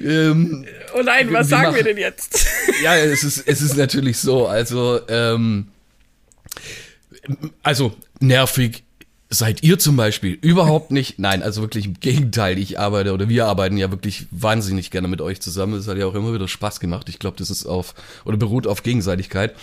ähm, 0.00 0.66
Oh 0.96 1.02
nein, 1.02 1.30
was 1.32 1.48
sagen 1.48 1.74
wir 1.74 1.82
denn 1.82 1.98
jetzt? 1.98 2.46
ja, 2.82 2.96
es 2.96 3.22
ist, 3.22 3.46
es 3.46 3.60
ist 3.60 3.76
natürlich 3.76 4.18
so. 4.18 4.46
Also, 4.46 5.00
ähm, 5.08 5.68
also 7.62 7.94
nervig 8.20 8.84
seid 9.28 9.62
ihr 9.62 9.78
zum 9.78 9.96
Beispiel 9.96 10.38
überhaupt 10.40 10.92
nicht. 10.92 11.18
Nein, 11.18 11.42
also 11.42 11.60
wirklich 11.60 11.84
im 11.84 12.00
Gegenteil. 12.00 12.58
Ich 12.58 12.78
arbeite 12.78 13.12
oder 13.12 13.28
wir 13.28 13.44
arbeiten 13.46 13.76
ja 13.76 13.90
wirklich 13.90 14.26
wahnsinnig 14.30 14.90
gerne 14.90 15.08
mit 15.08 15.20
euch 15.20 15.40
zusammen. 15.42 15.74
Es 15.74 15.86
hat 15.86 15.98
ja 15.98 16.06
auch 16.06 16.14
immer 16.14 16.32
wieder 16.32 16.48
Spaß 16.48 16.80
gemacht. 16.80 17.10
Ich 17.10 17.18
glaube, 17.18 17.36
das 17.36 17.50
ist 17.50 17.66
auf 17.66 17.94
oder 18.24 18.38
beruht 18.38 18.66
auf 18.66 18.82
Gegenseitigkeit. 18.82 19.54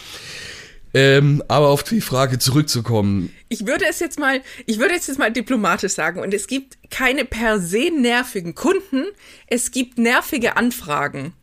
Ähm, 0.95 1.43
aber 1.47 1.69
auf 1.69 1.83
die 1.83 2.01
Frage 2.01 2.37
zurückzukommen. 2.37 3.33
Ich 3.49 3.65
würde 3.65 3.85
es 3.89 3.99
jetzt 3.99 4.19
mal, 4.19 4.41
ich 4.67 4.77
würde 4.77 4.93
es 4.93 5.07
jetzt 5.07 5.17
mal 5.17 5.31
diplomatisch 5.31 5.93
sagen 5.93 6.21
und 6.21 6.33
es 6.33 6.45
gibt 6.45 6.77
keine 6.91 7.25
per 7.25 7.59
se 7.59 7.89
nervigen 7.89 8.53
Kunden, 8.53 9.05
es 9.47 9.71
gibt 9.71 9.97
nervige 9.97 10.55
Anfragen. 10.55 11.33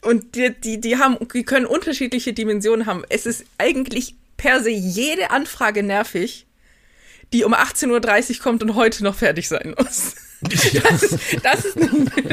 Und 0.00 0.34
die, 0.34 0.52
die, 0.52 0.80
die 0.80 0.98
haben, 0.98 1.16
die 1.32 1.44
können 1.44 1.64
unterschiedliche 1.64 2.32
Dimensionen 2.32 2.86
haben. 2.86 3.04
Es 3.08 3.24
ist 3.24 3.44
eigentlich 3.56 4.16
per 4.36 4.62
se 4.62 4.70
jede 4.70 5.30
Anfrage 5.30 5.82
nervig, 5.82 6.46
die 7.32 7.44
um 7.44 7.54
18.30 7.54 8.36
Uhr 8.36 8.42
kommt 8.42 8.62
und 8.62 8.74
heute 8.74 9.04
noch 9.04 9.14
fertig 9.14 9.48
sein 9.48 9.74
muss. 9.78 10.14
Das 10.82 11.02
ist, 11.02 11.18
das 11.42 11.64
ist, 11.64 11.78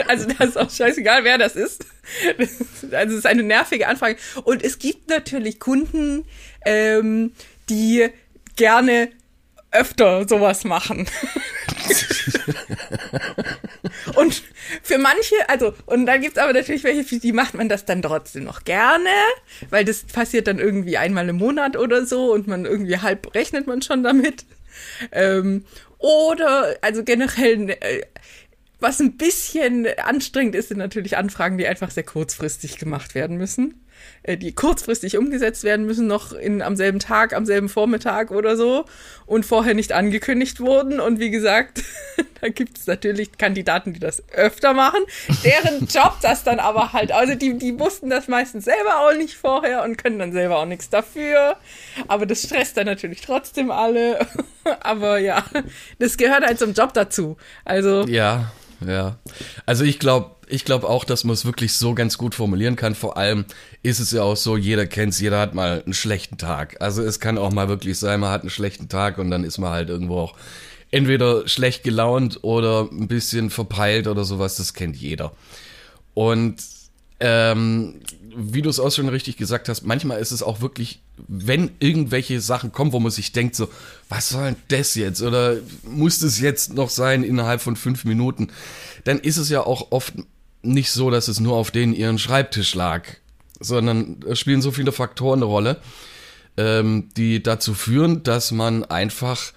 also 0.07 0.27
das 0.38 0.50
ist 0.50 0.57
auch 0.57 0.69
scheißegal, 0.69 1.24
wer 1.24 1.38
das 1.38 1.55
ist. 1.55 1.86
Das 2.38 2.50
also 2.91 3.13
es 3.13 3.19
ist 3.19 3.25
eine 3.25 3.43
nervige 3.43 3.88
Anfrage. 3.88 4.17
Und 4.43 4.62
es 4.63 4.79
gibt 4.79 5.10
natürlich 5.10 5.62
Kunden, 5.62 6.25
ähm, 6.65 7.31
die 7.69 8.10
gerne 8.57 9.12
öfter 9.71 10.27
sowas 10.27 10.65
machen. 10.65 11.05
und 14.15 14.43
für 14.83 14.98
manche, 14.98 15.36
also, 15.48 15.74
und 15.86 16.05
dann 16.05 16.21
gibt's 16.21 16.38
aber 16.38 16.53
natürlich 16.53 16.83
welche, 16.83 17.03
für 17.03 17.19
die 17.19 17.31
macht 17.31 17.53
man 17.53 17.69
das 17.69 17.86
dann 17.86 18.01
trotzdem 18.01 18.43
noch 18.43 18.65
gerne, 18.65 19.10
weil 19.69 19.86
das 19.86 20.03
passiert 20.03 20.48
dann 20.48 20.60
irgendwie 20.60 20.98
einmal 20.98 21.29
im 21.29 21.38
Monat 21.38 21.77
oder 21.77 22.05
so 22.05 22.33
und 22.33 22.48
man 22.48 22.65
irgendwie 22.65 22.98
halb 22.98 23.33
rechnet 23.33 23.67
man 23.67 23.81
schon 23.81 24.03
damit. 24.03 24.45
Ähm, 25.11 25.65
oder, 25.97 26.77
also 26.81 27.03
generell, 27.03 27.69
äh, 27.69 28.01
was 28.79 29.00
ein 29.00 29.17
bisschen 29.17 29.88
anstrengend 30.03 30.55
ist, 30.55 30.69
sind 30.69 30.77
natürlich 30.77 31.17
Anfragen, 31.17 31.57
die 31.57 31.67
einfach 31.67 31.91
sehr 31.91 32.03
kurzfristig 32.03 32.77
gemacht 32.77 33.13
werden 33.13 33.38
müssen. 33.38 33.85
Äh, 34.24 34.38
die 34.38 34.53
kurzfristig 34.53 35.17
umgesetzt 35.17 35.63
werden 35.63 35.88
müssen, 35.88 36.05
noch 36.05 36.31
in, 36.34 36.62
am 36.62 36.75
selben 36.75 37.00
Tag, 37.00 37.34
am 37.34 37.48
selben 37.48 37.70
Vormittag 37.70 38.29
oder 38.29 38.55
so 38.55 38.86
und 39.25 39.48
vorher 39.48 39.74
nicht 39.74 39.93
angekündigt 39.93 40.60
wurden. 40.60 41.00
Und 41.00 41.20
wie 41.20 41.31
gesagt, 41.31 41.81
da 42.41 42.50
gibt 42.50 42.77
es 42.77 42.86
natürlich 42.86 43.39
Kandidaten, 43.39 43.93
die 43.93 44.00
das 44.00 44.24
öfter 44.34 44.74
machen, 44.74 45.00
deren 45.43 45.88
Job 45.91 46.17
das 46.22 46.43
dann 46.43 46.60
aber 46.60 46.93
halt, 46.93 47.12
also 47.12 47.34
die, 47.34 47.58
die 47.58 47.79
wussten 47.79 48.12
das 48.12 48.27
meistens 48.27 48.65
selber 48.65 49.00
auch 49.00 49.17
nicht 49.17 49.36
vorher 49.36 49.84
und 49.84 49.98
können 49.98 50.20
dann 50.20 50.34
selber 50.34 50.60
auch 50.60 50.67
nichts 50.67 50.91
dafür. 50.91 51.58
Aber 52.08 52.27
das 52.27 52.43
stresst 52.43 52.77
dann 52.77 52.86
natürlich 52.86 53.22
trotzdem 53.22 53.72
alle. 53.72 54.27
aber 54.81 55.17
ja, 55.17 55.43
das 55.98 56.17
gehört 56.17 56.46
halt 56.46 56.60
zum 56.60 56.74
Job 56.74 56.93
dazu. 56.93 57.38
Also, 57.65 58.03
Ja, 58.03 58.51
ja. 58.86 59.17
Also 59.65 59.84
ich 59.84 59.98
glaube, 59.98 60.36
ich 60.51 60.65
glaube 60.65 60.88
auch, 60.89 61.03
dass 61.03 61.24
man 61.24 61.34
es 61.34 61.46
wirklich 61.46 61.74
so 61.74 61.93
ganz 61.93 62.17
gut 62.17 62.36
formulieren 62.36 62.75
kann. 62.75 62.96
Vor 62.96 63.17
allem 63.17 63.46
ist 63.84 64.00
es 64.00 64.12
ja 64.12 64.24
auch 64.24 64.38
so, 64.38 64.58
jeder 64.58 64.86
kennt's, 64.86 65.20
jeder 65.20 65.39
hat 65.39 65.55
mal 65.55 65.81
einen 65.84 65.93
schlechten 65.93 66.38
Tag. 66.38 66.81
Also 66.81 67.01
es 67.01 67.20
kann 67.20 67.38
auch 67.38 67.51
mal 67.51 67.70
wirklich 67.70 67.98
sein, 67.98 68.20
man 68.20 68.31
hat 68.31 68.41
einen 68.41 68.50
schlechten 68.50 68.89
Tag 68.89 69.17
und 69.17 69.31
dann 69.31 69.43
ist 69.43 69.58
man 69.58 69.72
halt 69.72 69.89
irgendwo 69.89 70.20
auch 70.20 70.36
entweder 70.91 71.48
schlecht 71.48 71.84
gelaunt 71.84 72.39
oder 72.43 72.89
ein 72.91 73.08
bisschen 73.08 73.50
verpeilt 73.50 74.08
oder 74.08 74.25
sowas. 74.25 74.55
Das 74.55 74.74
kennt 74.74 74.96
jeder. 74.98 75.31
Und 76.13 76.58
ähm, 77.22 78.01
wie 78.36 78.62
du 78.62 78.70
es 78.70 78.79
auch 78.79 78.91
schon 78.91 79.10
richtig 79.10 79.38
gesagt 79.38 79.70
hast, 79.70 79.84
manchmal 79.84 80.20
ist 80.20 80.31
es 80.31 80.41
auch 80.41 80.62
wirklich, 80.62 81.01
wenn 81.27 81.72
irgendwelche 81.79 82.41
Sachen 82.41 82.72
kommen, 82.72 82.93
wo 82.93 83.00
man 83.00 83.12
sich 83.12 83.31
denkt, 83.31 83.55
so, 83.55 83.70
was 84.10 84.29
soll 84.29 84.46
denn 84.46 84.55
das 84.70 84.96
jetzt? 84.96 85.22
Oder 85.22 85.58
muss 85.84 86.20
das 86.20 86.39
jetzt 86.39 86.74
noch 86.74 86.89
sein 86.89 87.24
innerhalb 87.24 87.62
von 87.62 87.75
fünf 87.75 88.05
Minuten? 88.05 88.50
Dann 89.03 89.20
ist 89.20 89.38
es 89.38 89.50
ja 89.50 89.62
auch 89.62 89.91
oft 89.91 90.13
nicht 90.62 90.91
so, 90.91 91.10
dass 91.10 91.27
es 91.27 91.39
nur 91.39 91.56
auf 91.56 91.72
denen 91.72 91.94
ihren 91.94 92.20
Schreibtisch 92.20 92.75
lag, 92.75 93.03
sondern 93.60 94.20
es 94.27 94.39
spielen 94.39 94.62
so 94.62 94.72
viele 94.72 94.91
Faktoren 94.91 95.39
eine 95.39 95.46
Rolle, 95.46 95.82
ähm, 96.58 97.10
die 97.18 97.41
dazu 97.41 97.74
führen, 97.74 98.24
dass 98.24 98.51
man 98.51 98.84
einfach, 98.86 99.53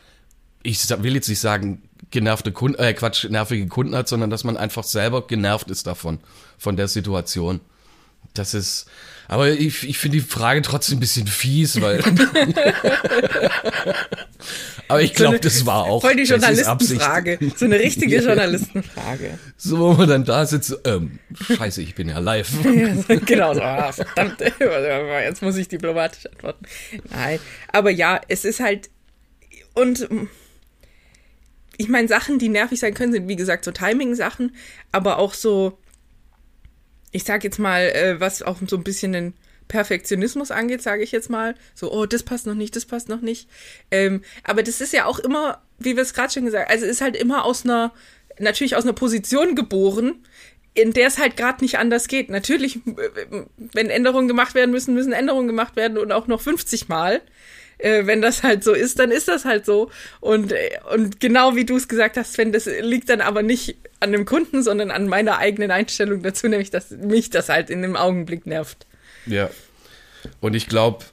ich 0.63 0.89
will 1.03 1.15
jetzt 1.15 1.29
nicht 1.29 1.41
sagen, 1.41 1.83
genervte 2.11 2.53
Kunden, 2.53 2.79
äh, 2.79 2.95
Quatsch, 2.95 3.29
nervige 3.29 3.67
Kunden 3.67 3.95
hat, 3.97 4.09
sondern 4.09 4.31
dass 4.31 4.45
man 4.45 4.57
einfach 4.57 4.85
selber 4.85 5.27
genervt 5.27 5.71
ist 5.71 5.87
davon, 5.87 6.19
von 6.59 6.77
der 6.77 6.89
Situation. 6.89 7.61
Das 8.35 8.53
ist, 8.53 8.87
aber 9.29 9.51
ich, 9.51 9.89
ich 9.89 9.97
finde 9.97 10.19
die 10.19 10.25
Frage 10.25 10.61
trotzdem 10.63 10.99
ein 10.99 11.01
bisschen 11.01 11.29
fies, 11.29 11.81
weil. 11.81 12.01
aber 14.89 15.03
ich 15.03 15.15
glaube, 15.15 15.39
das 15.39 15.65
war 15.65 15.85
auch. 15.85 16.01
voll 16.03 16.17
die 16.17 16.25
Journalistenfrage. 16.25 17.35
Absicht. 17.35 17.59
So 17.59 17.65
eine 17.65 17.79
richtige 17.79 18.17
Journalistenfrage. 18.25 19.39
So, 19.57 19.79
wo 19.79 19.93
man 19.95 20.09
dann 20.09 20.25
da 20.25 20.45
sitzt, 20.47 20.69
so, 20.69 20.77
ähm, 20.85 21.21
scheiße, 21.57 21.81
ich 21.81 21.95
bin 21.95 22.09
ja 22.09 22.19
live. 22.19 22.51
genau 23.25 23.55
so, 23.55 23.63
ah, 23.63 23.93
verdammt, 23.93 24.41
jetzt 24.41 25.41
muss 25.41 25.57
ich 25.57 25.69
diplomatisch 25.69 26.27
antworten. 26.27 26.67
Nein, 27.11 27.39
aber 27.73 27.91
ja, 27.91 28.21
es 28.29 28.45
ist 28.45 28.59
halt, 28.59 28.91
und 29.75 30.09
ich 31.77 31.89
meine, 31.89 32.09
Sachen, 32.09 32.39
die 32.39 32.49
nervig 32.49 32.81
sein 32.81 32.95
können, 32.95 33.13
sind 33.13 33.29
wie 33.29 33.37
gesagt 33.37 33.65
so 33.65 33.71
Timing-Sachen, 33.71 34.55
aber 34.93 35.19
auch 35.19 35.35
so, 35.35 35.79
ich 37.15 37.23
sag 37.23 37.45
jetzt 37.45 37.61
mal, 37.61 37.83
äh, 37.83 38.19
was 38.19 38.43
auch 38.43 38.59
so 38.67 38.77
ein 38.77 38.83
bisschen 38.83 39.13
den 39.13 39.35
Perfektionismus 39.69 40.51
angeht, 40.51 40.83
sage 40.83 41.05
ich 41.05 41.13
jetzt 41.13 41.31
mal, 41.31 41.55
so, 41.73 41.93
oh, 41.93 42.07
das 42.07 42.25
passt 42.25 42.45
noch 42.45 42.57
nicht, 42.57 42.75
das 42.75 42.87
passt 42.87 43.09
noch 43.09 43.21
nicht. 43.21 43.49
Ähm, 43.93 44.23
aber 44.43 44.65
das 44.65 44.81
ist 44.81 44.93
ja 44.93 45.07
auch 45.07 45.21
immer, 45.21 45.63
wie 45.79 45.95
wir 45.95 46.03
es 46.03 46.13
gerade 46.13 46.33
schon 46.33 46.45
gesagt, 46.45 46.69
also 46.69 46.85
ist 46.85 47.01
halt 47.01 47.15
immer 47.17 47.45
aus 47.45 47.65
einer, 47.65 47.93
natürlich 48.41 48.75
aus 48.75 48.83
einer 48.83 48.95
Position 48.95 49.55
geboren, 49.55 50.27
in 50.75 50.93
der 50.93 51.07
es 51.07 51.19
halt 51.19 51.37
gerade 51.37 51.63
nicht 51.63 51.79
anders 51.79 52.09
geht. 52.09 52.31
Natürlich, 52.31 52.79
äh, 52.85 53.45
wenn 53.57 53.91
Änderungen 53.91 54.27
gemacht 54.27 54.57
werden 54.57 54.73
müssen, 54.73 54.93
müssen 54.93 55.13
Änderungen 55.13 55.47
gemacht 55.47 55.77
werden 55.77 55.99
und 55.99 56.11
auch 56.11 56.27
noch 56.27 56.41
50 56.41 56.89
Mal. 56.89 57.23
Äh, 57.79 58.07
wenn 58.07 58.23
das 58.23 58.43
halt 58.43 58.65
so 58.65 58.73
ist, 58.73 58.99
dann 58.99 59.13
ist 59.13 59.29
das 59.29 59.45
halt 59.45 59.65
so. 59.67 59.89
Und, 60.21 60.51
äh, 60.51 60.71
und 60.93 61.21
genau 61.21 61.55
wie 61.55 61.65
du 61.65 61.77
es 61.77 61.87
gesagt 61.87 62.17
hast, 62.17 62.39
wenn 62.39 62.51
das 62.51 62.67
liegt 62.67 63.09
dann 63.09 63.21
aber 63.21 63.43
nicht 63.43 63.77
an 64.01 64.13
dem 64.13 64.25
Kunden, 64.25 64.63
sondern 64.63 64.91
an 64.91 65.09
meiner 65.09 65.39
eigenen 65.39 65.71
Einstellung 65.71 66.23
dazu, 66.23 66.49
nämlich 66.49 66.71
dass 66.71 66.91
mich 66.91 67.31
das 67.31 67.49
halt 67.49 67.71
in 67.71 67.83
dem 67.83 67.97
Augenblick 67.97 68.47
nervt. 68.47 68.87
Ja. 69.27 69.51
Und 70.41 70.55
ich 70.55 70.69
glaube, 70.69 71.05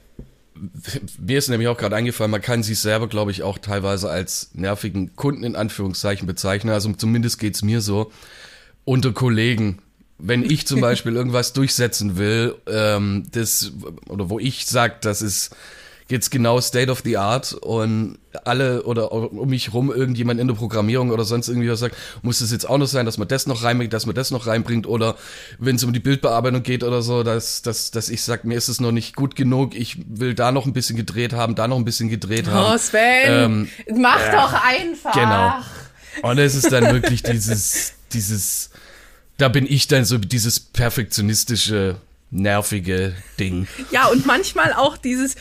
mir 1.18 1.38
ist 1.38 1.48
nämlich 1.48 1.68
auch 1.68 1.76
gerade 1.76 1.96
eingefallen, 1.96 2.30
man 2.30 2.42
kann 2.42 2.62
sich 2.62 2.78
selber, 2.78 3.08
glaube 3.08 3.30
ich, 3.30 3.42
auch 3.42 3.58
teilweise 3.58 4.10
als 4.10 4.50
nervigen 4.54 5.16
Kunden 5.16 5.44
in 5.44 5.56
Anführungszeichen 5.56 6.26
bezeichnen. 6.26 6.72
Also 6.72 6.92
zumindest 6.92 7.38
geht's 7.38 7.62
mir 7.62 7.80
so. 7.80 8.12
Unter 8.84 9.12
Kollegen. 9.12 9.80
Wenn 10.18 10.44
ich 10.44 10.66
zum 10.66 10.80
Beispiel 10.82 11.14
irgendwas 11.14 11.52
durchsetzen 11.52 12.16
will, 12.16 12.56
ähm, 12.66 13.24
das, 13.32 13.72
oder 14.08 14.30
wo 14.30 14.38
ich 14.38 14.66
sag, 14.66 15.00
das 15.02 15.22
ist 15.22 15.54
jetzt 16.08 16.30
genau 16.30 16.60
State 16.60 16.90
of 16.90 17.02
the 17.04 17.16
Art 17.16 17.52
und 17.54 18.18
alle 18.44 18.82
oder 18.84 19.12
um 19.12 19.48
mich 19.48 19.72
rum 19.72 19.92
irgendjemand 19.92 20.40
in 20.40 20.48
der 20.48 20.54
Programmierung 20.54 21.10
oder 21.10 21.24
sonst 21.24 21.48
irgendwie 21.48 21.70
was 21.70 21.80
sagt, 21.80 21.96
muss 22.22 22.40
es 22.40 22.50
jetzt 22.50 22.68
auch 22.68 22.78
noch 22.78 22.86
sein, 22.86 23.06
dass 23.06 23.18
man 23.18 23.28
das 23.28 23.46
noch 23.46 23.62
reinbringt, 23.62 23.92
dass 23.92 24.06
man 24.06 24.14
das 24.14 24.30
noch 24.30 24.46
reinbringt 24.46 24.86
oder 24.86 25.16
wenn 25.58 25.76
es 25.76 25.84
um 25.84 25.92
die 25.92 26.00
Bildbearbeitung 26.00 26.62
geht 26.62 26.82
oder 26.84 27.02
so, 27.02 27.22
dass, 27.22 27.62
dass, 27.62 27.90
dass 27.90 28.08
ich 28.08 28.22
sag, 28.22 28.44
mir 28.44 28.56
ist 28.56 28.68
es 28.68 28.80
noch 28.80 28.92
nicht 28.92 29.16
gut 29.16 29.36
genug, 29.36 29.74
ich 29.74 29.98
will 30.06 30.34
da 30.34 30.52
noch 30.52 30.66
ein 30.66 30.72
bisschen 30.72 30.96
gedreht 30.96 31.32
haben, 31.32 31.54
da 31.54 31.68
noch 31.68 31.76
ein 31.76 31.84
bisschen 31.84 32.08
gedreht 32.08 32.48
haben. 32.48 32.74
Oh, 32.74 32.78
Sven, 32.78 32.98
Ähm, 33.26 33.68
mach 33.96 34.20
doch 34.30 34.54
einfach. 34.64 35.12
Genau. 35.12 36.28
Und 36.28 36.38
es 36.38 36.54
ist 36.54 36.70
dann 36.72 36.92
wirklich 36.92 37.22
dieses, 37.22 37.94
dieses, 38.12 38.70
da 39.38 39.48
bin 39.48 39.66
ich 39.66 39.88
dann 39.88 40.04
so 40.04 40.18
dieses 40.18 40.60
perfektionistische, 40.60 41.96
nervige 42.30 43.14
Ding. 43.38 43.66
Ja, 43.90 44.06
und 44.06 44.26
manchmal 44.26 44.72
auch 44.72 44.96
dieses, 44.96 45.36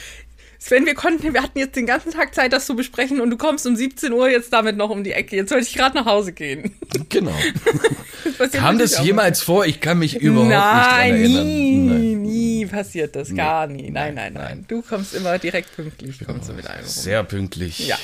Sven, 0.63 0.85
wir 0.85 0.93
konnten, 0.93 1.33
wir 1.33 1.41
hatten 1.41 1.57
jetzt 1.57 1.75
den 1.75 1.87
ganzen 1.87 2.11
Tag 2.11 2.35
Zeit, 2.35 2.53
das 2.53 2.67
zu 2.67 2.75
besprechen 2.75 3.19
und 3.19 3.31
du 3.31 3.37
kommst 3.37 3.65
um 3.65 3.75
17 3.75 4.13
Uhr 4.13 4.29
jetzt 4.29 4.53
damit 4.53 4.77
noch 4.77 4.91
um 4.91 5.03
die 5.03 5.11
Ecke. 5.11 5.35
Jetzt 5.35 5.49
wollte 5.51 5.67
ich 5.67 5.73
gerade 5.73 5.95
nach 5.97 6.05
Hause 6.05 6.33
gehen. 6.33 6.75
Genau. 7.09 7.31
passiert 8.37 8.53
Kam 8.53 8.77
das 8.77 9.03
jemals 9.03 9.41
vor? 9.41 9.65
Ich 9.65 9.81
kann 9.81 9.97
mich 9.97 10.17
überhaupt 10.21 10.49
Nein, 10.49 11.19
nicht 11.19 11.35
dran 11.35 11.45
nie, 11.47 11.89
erinnern. 11.89 12.21
nie 12.21 12.65
passiert 12.67 13.15
das, 13.15 13.33
gar 13.33 13.65
nie. 13.65 13.89
Nein, 13.89 14.13
nein, 14.13 14.33
nein, 14.33 14.33
nein. 14.33 14.65
Du 14.67 14.83
kommst 14.83 15.15
immer 15.15 15.39
direkt 15.39 15.75
pünktlich, 15.75 16.19
kommst 16.25 16.49
du 16.49 16.53
mit 16.53 16.67
einem. 16.67 16.85
Sehr 16.85 17.23
pünktlich. 17.23 17.87
Ja. 17.87 17.95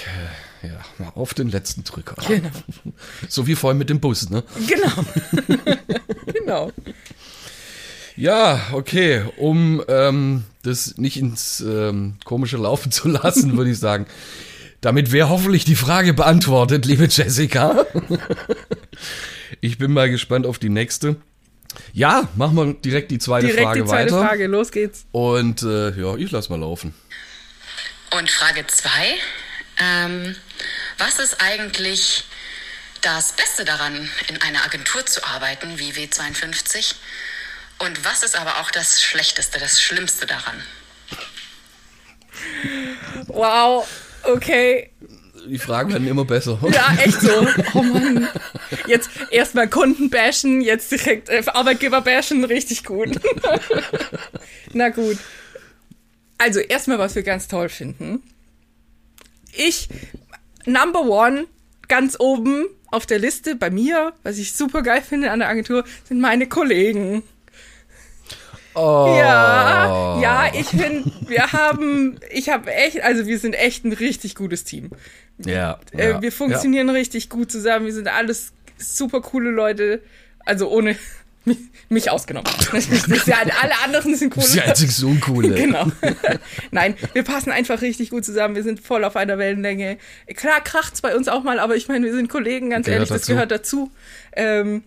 Äh, 0.63 0.67
Ja, 0.67 0.79
mal 0.97 1.11
auf 1.13 1.35
den 1.35 1.49
letzten 1.49 1.83
Drücker. 1.83 2.15
Genau. 2.27 2.49
So 3.29 3.45
wie 3.45 3.53
vorhin 3.53 3.77
mit 3.77 3.91
dem 3.91 3.99
Bus, 3.99 4.31
ne? 4.31 4.43
Genau. 4.67 5.75
genau. 6.33 6.71
Ja, 8.15 8.59
okay. 8.71 9.21
Um 9.37 9.83
ähm, 9.87 10.43
das 10.67 10.97
nicht 10.97 11.17
ins 11.17 11.59
ähm, 11.61 12.17
komische 12.23 12.57
Laufen 12.57 12.91
zu 12.91 13.07
lassen, 13.07 13.57
würde 13.57 13.71
ich 13.71 13.79
sagen. 13.79 14.05
Damit 14.81 15.11
wäre 15.11 15.29
hoffentlich 15.29 15.65
die 15.65 15.75
Frage 15.75 16.13
beantwortet, 16.13 16.85
liebe 16.85 17.05
Jessica. 17.05 17.85
ich 19.61 19.77
bin 19.77 19.91
mal 19.91 20.09
gespannt 20.09 20.45
auf 20.45 20.59
die 20.59 20.69
nächste. 20.69 21.15
Ja, 21.93 22.29
machen 22.35 22.55
wir 22.55 22.73
direkt 22.73 23.11
die 23.11 23.19
zweite 23.19 23.47
Direkt 23.47 23.63
Frage 23.63 23.81
die 23.81 23.87
zweite 23.87 24.11
weiter. 24.13 24.27
Frage, 24.27 24.47
los 24.47 24.71
geht's. 24.71 25.05
Und 25.11 25.63
äh, 25.63 25.91
ja, 25.99 26.15
ich 26.15 26.31
lass 26.31 26.49
mal 26.49 26.59
laufen. 26.59 26.93
Und 28.17 28.29
Frage 28.29 28.65
2. 28.65 28.89
Ähm, 29.79 30.35
was 30.97 31.19
ist 31.19 31.41
eigentlich 31.41 32.23
das 33.01 33.33
Beste 33.33 33.65
daran, 33.65 34.09
in 34.27 34.41
einer 34.41 34.63
Agentur 34.63 35.05
zu 35.05 35.23
arbeiten 35.25 35.77
wie 35.77 35.91
W52? 35.91 36.95
Und 37.79 38.03
was 38.05 38.23
ist 38.23 38.39
aber 38.39 38.59
auch 38.59 38.71
das 38.71 39.01
Schlechteste, 39.01 39.59
das 39.59 39.81
Schlimmste 39.81 40.25
daran? 40.25 40.61
Wow, 43.27 43.87
okay. 44.23 44.91
Die 45.47 45.59
Fragen 45.59 45.93
werden 45.93 46.07
immer 46.07 46.25
besser. 46.25 46.59
Ja, 46.71 46.95
echt 47.03 47.21
so. 47.21 47.47
Oh 47.73 47.83
Mann. 47.83 48.27
Jetzt 48.87 49.09
erstmal 49.31 49.69
Kunden 49.69 50.09
bashen, 50.09 50.61
jetzt 50.61 50.91
direkt 50.91 51.29
äh, 51.29 51.43
Arbeitgeber 51.47 52.01
bashen, 52.01 52.43
richtig 52.43 52.83
gut. 52.83 53.19
Na 54.73 54.89
gut. 54.89 55.17
Also 56.37 56.59
erstmal, 56.59 56.99
was 56.99 57.15
wir 57.15 57.23
ganz 57.23 57.47
toll 57.47 57.69
finden. 57.69 58.21
Ich, 59.53 59.87
Number 60.65 61.01
One, 61.01 61.47
ganz 61.87 62.17
oben 62.19 62.65
auf 62.91 63.05
der 63.05 63.19
Liste 63.19 63.55
bei 63.55 63.69
mir, 63.69 64.13
was 64.23 64.37
ich 64.37 64.53
super 64.53 64.81
geil 64.81 65.01
finde 65.01 65.31
an 65.31 65.39
der 65.39 65.49
Agentur, 65.49 65.83
sind 66.07 66.19
meine 66.19 66.47
Kollegen. 66.47 67.23
Oh. 68.77 69.15
Ja, 69.19 70.19
ja, 70.21 70.51
ich 70.53 70.67
finde, 70.67 71.11
wir 71.27 71.51
haben, 71.51 72.19
ich 72.31 72.49
habe 72.49 72.71
echt, 72.71 73.01
also 73.01 73.25
wir 73.25 73.39
sind 73.39 73.53
echt 73.53 73.83
ein 73.85 73.91
richtig 73.93 74.35
gutes 74.35 74.63
Team. 74.63 74.91
Ja. 75.43 75.79
Äh, 75.93 76.11
ja, 76.11 76.21
wir 76.21 76.31
funktionieren 76.31 76.89
richtig 76.89 77.29
gut 77.29 77.51
zusammen. 77.51 77.85
Wir 77.87 77.93
sind 77.93 78.07
alles 78.07 78.53
super 78.77 79.21
coole 79.21 79.49
Leute. 79.49 80.01
Also 80.45 80.69
ohne 80.69 80.95
mich, 81.45 81.57
mich 81.89 82.11
ausgenommen. 82.11 82.49
Das 82.71 82.87
ist 82.87 83.27
ja, 83.27 83.37
alle 83.61 83.73
anderen 83.83 84.15
sind 84.15 84.35
Ja. 84.35 84.43
cool. 84.43 84.43
Das 84.43 84.49
ist 84.49 84.55
die 84.55 84.85
einzig 84.85 85.03
Uncoole. 85.03 85.55
Genau. 85.55 85.91
Nein, 86.71 86.95
wir 87.13 87.23
passen 87.23 87.51
einfach 87.51 87.81
richtig 87.81 88.11
gut 88.11 88.25
zusammen. 88.25 88.55
Wir 88.55 88.63
sind 88.63 88.79
voll 88.79 89.03
auf 89.03 89.15
einer 89.15 89.37
Wellenlänge. 89.39 89.97
Klar 90.35 90.61
kracht's 90.63 91.01
bei 91.01 91.15
uns 91.15 91.27
auch 91.27 91.43
mal, 91.43 91.59
aber 91.59 91.75
ich 91.75 91.87
meine, 91.87 92.05
wir 92.05 92.13
sind 92.13 92.29
Kollegen, 92.29 92.69
ganz 92.69 92.85
Gehört 92.85 92.99
ehrlich, 92.99 93.09
das 93.09 93.21
dazu. 93.21 93.31
gehört 93.33 93.51
dazu. 93.51 93.91
Ähm, 94.35 94.83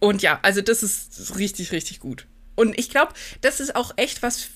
und 0.00 0.22
ja, 0.22 0.38
also 0.42 0.62
das 0.62 0.82
ist 0.82 1.38
richtig, 1.38 1.72
richtig 1.72 2.00
gut. 2.00 2.26
Und 2.62 2.78
ich 2.78 2.90
glaube, 2.90 3.12
das 3.40 3.58
ist 3.58 3.74
auch 3.74 3.92
echt 3.96 4.22
was 4.22 4.50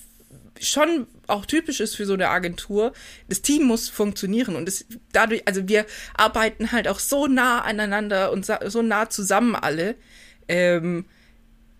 schon 0.61 1.07
auch 1.27 1.45
typisch 1.45 1.81
ist 1.81 1.97
für 1.97 2.05
so 2.05 2.13
eine 2.13 2.29
Agentur. 2.29 2.93
Das 3.27 3.41
Team 3.41 3.63
muss 3.63 3.89
funktionieren 3.89 4.55
und 4.55 4.67
es 4.69 4.85
dadurch, 5.11 5.43
also 5.45 5.67
wir 5.67 5.85
arbeiten 6.15 6.71
halt 6.71 6.87
auch 6.87 6.99
so 6.99 7.27
nah 7.27 7.61
aneinander 7.61 8.31
und 8.31 8.45
so 8.45 8.81
nah 8.81 9.09
zusammen 9.09 9.55
alle. 9.55 9.95
Ähm, 10.47 11.03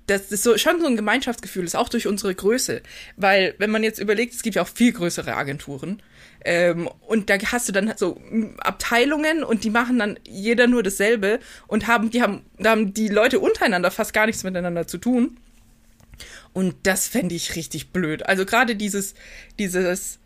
das 0.06 0.30
so 0.30 0.58
schon 0.58 0.82
so 0.82 0.88
ein 0.88 0.98
Gemeinschaftsgefühl 0.98 1.64
ist, 1.64 1.76
auch 1.76 1.88
durch 1.88 2.08
unsere 2.08 2.36
Größe. 2.36 2.82
Weil, 3.16 3.56
wenn 3.58 3.72
man 3.72 3.84
jetzt 3.84 4.00
überlegt, 4.00 4.34
es 4.34 4.44
gibt 4.44 4.58
ja 4.58 4.62
auch 4.64 4.68
viel 4.68 4.92
größere 4.92 5.34
Agenturen. 5.34 6.02
Ähm, 6.44 6.90
und 7.08 7.30
da 7.30 7.38
hast 7.52 7.70
du 7.70 7.74
dann 7.74 7.94
so 7.96 8.22
Abteilungen 8.60 9.44
und 9.44 9.64
die 9.64 9.70
machen 9.70 9.98
dann 9.98 10.20
jeder 10.28 10.68
nur 10.68 10.84
dasselbe 10.84 11.40
und 11.68 11.88
haben, 11.88 12.10
die 12.10 12.22
haben, 12.22 12.46
da 12.58 12.72
haben 12.72 12.94
die 12.94 13.08
Leute 13.08 13.40
untereinander 13.40 13.92
fast 13.92 14.14
gar 14.14 14.26
nichts 14.28 14.44
miteinander 14.44 14.88
zu 14.88 14.98
tun. 14.98 15.38
Und 16.54 16.76
das 16.84 17.08
fände 17.08 17.36
ich 17.36 17.56
richtig 17.56 17.92
blöd. 17.92 18.26
Also 18.26 18.46
gerade 18.46 18.76
dieses, 18.76 19.14
dieses, 19.60 20.20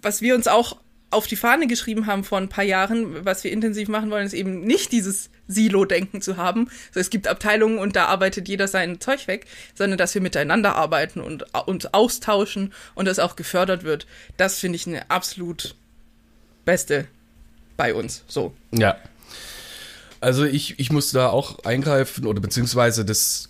was 0.00 0.22
wir 0.22 0.34
uns 0.34 0.48
auch 0.48 0.76
auf 1.12 1.26
die 1.26 1.36
Fahne 1.36 1.66
geschrieben 1.66 2.06
haben 2.06 2.24
vor 2.24 2.38
ein 2.38 2.48
paar 2.48 2.64
Jahren, 2.64 3.24
was 3.24 3.44
wir 3.44 3.52
intensiv 3.52 3.88
machen 3.88 4.10
wollen, 4.10 4.26
ist 4.26 4.32
eben 4.32 4.62
nicht 4.62 4.92
dieses 4.92 5.30
Silo-Denken 5.46 6.22
zu 6.22 6.36
haben. 6.36 6.70
So, 6.92 7.00
es 7.00 7.10
gibt 7.10 7.28
Abteilungen 7.28 7.78
und 7.78 7.96
da 7.96 8.06
arbeitet 8.06 8.48
jeder 8.48 8.66
sein 8.66 9.00
Zeug 9.00 9.28
weg, 9.28 9.46
sondern 9.74 9.98
dass 9.98 10.14
wir 10.14 10.22
miteinander 10.22 10.74
arbeiten 10.76 11.20
und 11.20 11.44
uns 11.66 11.86
austauschen 11.86 12.72
und 12.94 13.06
das 13.06 13.18
auch 13.18 13.36
gefördert 13.36 13.84
wird. 13.84 14.06
Das 14.36 14.58
finde 14.58 14.76
ich 14.76 14.86
eine 14.86 15.10
absolut 15.10 15.74
beste 16.64 17.06
bei 17.76 17.94
uns. 17.94 18.24
So. 18.26 18.54
Ja. 18.72 18.96
Also 20.20 20.44
ich, 20.44 20.78
ich 20.78 20.90
muss 20.92 21.10
da 21.10 21.28
auch 21.28 21.64
eingreifen 21.64 22.26
oder 22.26 22.40
beziehungsweise 22.40 23.04
das 23.04 23.48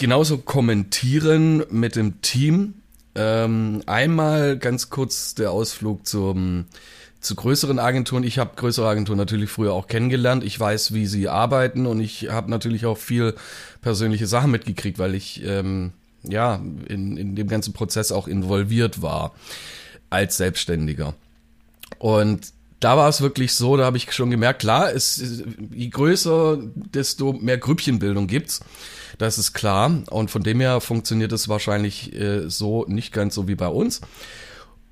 genauso 0.00 0.38
kommentieren 0.38 1.62
mit 1.70 1.94
dem 1.94 2.22
Team. 2.22 2.74
Ähm, 3.14 3.82
einmal 3.84 4.56
ganz 4.56 4.88
kurz 4.88 5.34
der 5.34 5.50
Ausflug 5.50 6.06
zum, 6.06 6.64
zu 7.20 7.34
größeren 7.34 7.78
Agenturen. 7.78 8.24
Ich 8.24 8.38
habe 8.38 8.52
größere 8.56 8.88
Agenturen 8.88 9.18
natürlich 9.18 9.50
früher 9.50 9.74
auch 9.74 9.88
kennengelernt. 9.88 10.42
Ich 10.42 10.58
weiß, 10.58 10.94
wie 10.94 11.06
sie 11.06 11.28
arbeiten 11.28 11.84
und 11.84 12.00
ich 12.00 12.30
habe 12.30 12.50
natürlich 12.50 12.86
auch 12.86 12.96
viel 12.96 13.34
persönliche 13.82 14.26
Sachen 14.26 14.50
mitgekriegt, 14.50 14.98
weil 14.98 15.14
ich 15.14 15.44
ähm, 15.44 15.92
ja 16.22 16.62
in, 16.88 17.18
in 17.18 17.36
dem 17.36 17.48
ganzen 17.48 17.74
Prozess 17.74 18.10
auch 18.10 18.26
involviert 18.26 19.02
war 19.02 19.34
als 20.08 20.38
Selbstständiger. 20.38 21.12
Und 21.98 22.54
da 22.80 22.96
war 22.96 23.10
es 23.10 23.20
wirklich 23.20 23.52
so, 23.52 23.76
da 23.76 23.84
habe 23.84 23.98
ich 23.98 24.10
schon 24.12 24.30
gemerkt, 24.30 24.60
klar, 24.60 24.90
es, 24.94 25.44
je 25.74 25.88
größer, 25.88 26.58
desto 26.74 27.34
mehr 27.34 27.58
Grüppchenbildung 27.58 28.28
gibt's. 28.28 28.60
Das 29.18 29.38
ist 29.38 29.52
klar. 29.52 30.02
Und 30.10 30.30
von 30.30 30.42
dem 30.42 30.60
her 30.60 30.80
funktioniert 30.80 31.32
es 31.32 31.48
wahrscheinlich 31.48 32.14
äh, 32.14 32.48
so 32.48 32.84
nicht 32.88 33.12
ganz 33.12 33.34
so 33.34 33.48
wie 33.48 33.54
bei 33.54 33.68
uns. 33.68 34.00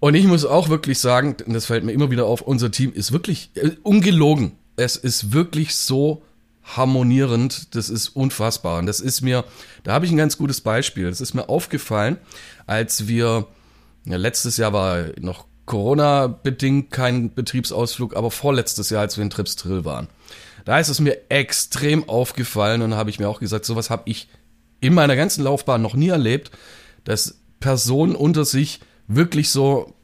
Und 0.00 0.14
ich 0.14 0.26
muss 0.26 0.44
auch 0.44 0.68
wirklich 0.68 0.98
sagen, 0.98 1.36
das 1.46 1.66
fällt 1.66 1.84
mir 1.84 1.92
immer 1.92 2.10
wieder 2.10 2.26
auf, 2.26 2.40
unser 2.40 2.70
Team 2.70 2.92
ist 2.92 3.12
wirklich 3.12 3.50
äh, 3.54 3.72
ungelogen. 3.82 4.52
Es 4.76 4.96
ist 4.96 5.32
wirklich 5.32 5.74
so 5.74 6.22
harmonierend, 6.76 7.74
das 7.74 7.88
ist 7.88 8.08
unfassbar. 8.08 8.78
Und 8.78 8.86
das 8.86 9.00
ist 9.00 9.22
mir, 9.22 9.44
da 9.84 9.92
habe 9.92 10.04
ich 10.04 10.12
ein 10.12 10.18
ganz 10.18 10.38
gutes 10.38 10.60
Beispiel. 10.60 11.08
Das 11.08 11.20
ist 11.20 11.34
mir 11.34 11.48
aufgefallen, 11.48 12.18
als 12.66 13.08
wir, 13.08 13.46
ja, 14.04 14.16
letztes 14.16 14.56
Jahr 14.56 14.72
war 14.72 15.06
noch 15.18 15.46
Corona-bedingt 15.68 16.90
kein 16.90 17.32
Betriebsausflug, 17.32 18.16
aber 18.16 18.32
vorletztes 18.32 18.90
Jahr, 18.90 19.02
als 19.02 19.16
wir 19.16 19.22
in 19.22 19.30
Trips 19.30 19.54
Drill 19.54 19.84
waren. 19.84 20.08
Da 20.64 20.78
ist 20.80 20.88
es 20.88 20.98
mir 20.98 21.30
extrem 21.30 22.08
aufgefallen 22.08 22.82
und 22.82 22.94
habe 22.94 23.10
ich 23.10 23.20
mir 23.20 23.28
auch 23.28 23.38
gesagt, 23.38 23.64
sowas 23.64 23.90
habe 23.90 24.02
ich 24.06 24.28
in 24.80 24.94
meiner 24.94 25.14
ganzen 25.14 25.44
Laufbahn 25.44 25.80
noch 25.80 25.94
nie 25.94 26.08
erlebt, 26.08 26.50
dass 27.04 27.38
Personen 27.60 28.16
unter 28.16 28.44
sich 28.44 28.80
wirklich 29.06 29.50
so 29.50 29.94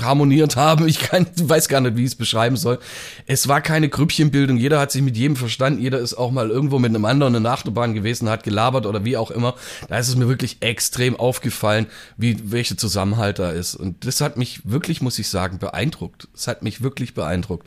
harmoniert 0.00 0.56
haben. 0.56 0.86
Ich 0.88 1.00
kann, 1.00 1.26
weiß 1.40 1.68
gar 1.68 1.80
nicht, 1.80 1.96
wie 1.96 2.02
ich 2.02 2.08
es 2.10 2.14
beschreiben 2.14 2.56
soll. 2.56 2.78
Es 3.26 3.48
war 3.48 3.60
keine 3.60 3.88
Grüppchenbildung. 3.88 4.56
Jeder 4.56 4.78
hat 4.80 4.92
sich 4.92 5.02
mit 5.02 5.16
jedem 5.16 5.36
verstanden. 5.36 5.80
Jeder 5.80 5.98
ist 5.98 6.14
auch 6.14 6.30
mal 6.30 6.50
irgendwo 6.50 6.78
mit 6.78 6.90
einem 6.90 7.04
anderen 7.04 7.34
in 7.34 7.42
der 7.42 7.52
Achterbahn 7.52 7.94
gewesen, 7.94 8.28
hat 8.28 8.42
gelabert 8.44 8.86
oder 8.86 9.04
wie 9.04 9.16
auch 9.16 9.30
immer. 9.30 9.54
Da 9.88 9.98
ist 9.98 10.08
es 10.08 10.16
mir 10.16 10.28
wirklich 10.28 10.58
extrem 10.60 11.16
aufgefallen, 11.16 11.86
wie 12.16 12.38
welche 12.52 12.76
Zusammenhalt 12.76 13.38
da 13.38 13.50
ist. 13.50 13.74
Und 13.74 14.06
das 14.06 14.20
hat 14.20 14.36
mich 14.36 14.60
wirklich, 14.64 15.00
muss 15.02 15.18
ich 15.18 15.28
sagen, 15.28 15.58
beeindruckt. 15.58 16.28
Es 16.34 16.46
hat 16.48 16.62
mich 16.62 16.82
wirklich 16.82 17.14
beeindruckt. 17.14 17.66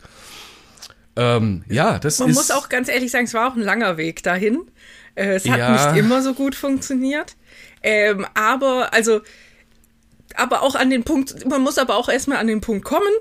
Ähm, 1.16 1.64
ja, 1.68 1.98
das 1.98 2.18
Man 2.20 2.30
ist. 2.30 2.36
muss 2.36 2.50
auch 2.50 2.68
ganz 2.68 2.88
ehrlich 2.88 3.10
sagen, 3.10 3.24
es 3.24 3.34
war 3.34 3.50
auch 3.50 3.56
ein 3.56 3.62
langer 3.62 3.96
Weg 3.96 4.22
dahin. 4.22 4.60
Äh, 5.16 5.34
es 5.34 5.48
hat 5.48 5.58
Ja. 5.58 5.92
nicht 5.92 5.98
immer 6.04 6.22
so 6.22 6.34
gut 6.34 6.54
funktioniert. 6.54 7.36
Ähm, 7.82 8.26
aber, 8.34 8.92
also, 8.92 9.20
aber 10.36 10.62
auch 10.62 10.74
an 10.74 10.90
den 10.90 11.04
Punkt, 11.04 11.48
man 11.48 11.60
muss 11.60 11.78
aber 11.78 11.96
auch 11.96 12.08
erstmal 12.08 12.38
an 12.38 12.46
den 12.46 12.60
Punkt 12.60 12.84
kommen. 12.84 13.12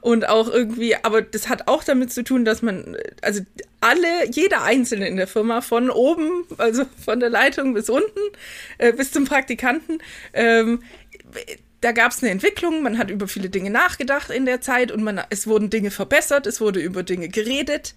Und 0.00 0.28
auch 0.28 0.48
irgendwie, 0.48 0.94
aber 0.96 1.22
das 1.22 1.48
hat 1.48 1.68
auch 1.68 1.82
damit 1.82 2.12
zu 2.12 2.22
tun, 2.22 2.44
dass 2.44 2.62
man, 2.62 2.96
also 3.20 3.40
alle, 3.80 4.30
jeder 4.30 4.62
Einzelne 4.62 5.08
in 5.08 5.16
der 5.16 5.26
Firma, 5.26 5.60
von 5.60 5.90
oben, 5.90 6.44
also 6.58 6.84
von 7.04 7.20
der 7.20 7.30
Leitung 7.30 7.74
bis 7.74 7.88
unten, 7.88 8.20
äh, 8.78 8.92
bis 8.92 9.10
zum 9.10 9.24
Praktikanten, 9.24 9.98
ähm, 10.34 10.82
da 11.80 11.92
gab 11.92 12.12
es 12.12 12.22
eine 12.22 12.30
Entwicklung, 12.30 12.82
man 12.82 12.96
hat 12.96 13.10
über 13.10 13.26
viele 13.26 13.50
Dinge 13.50 13.70
nachgedacht 13.70 14.30
in 14.30 14.46
der 14.46 14.60
Zeit 14.60 14.92
und 14.92 15.02
man, 15.02 15.20
es 15.30 15.46
wurden 15.46 15.68
Dinge 15.68 15.90
verbessert, 15.90 16.46
es 16.46 16.60
wurde 16.60 16.80
über 16.80 17.02
Dinge 17.02 17.28
geredet, 17.28 17.94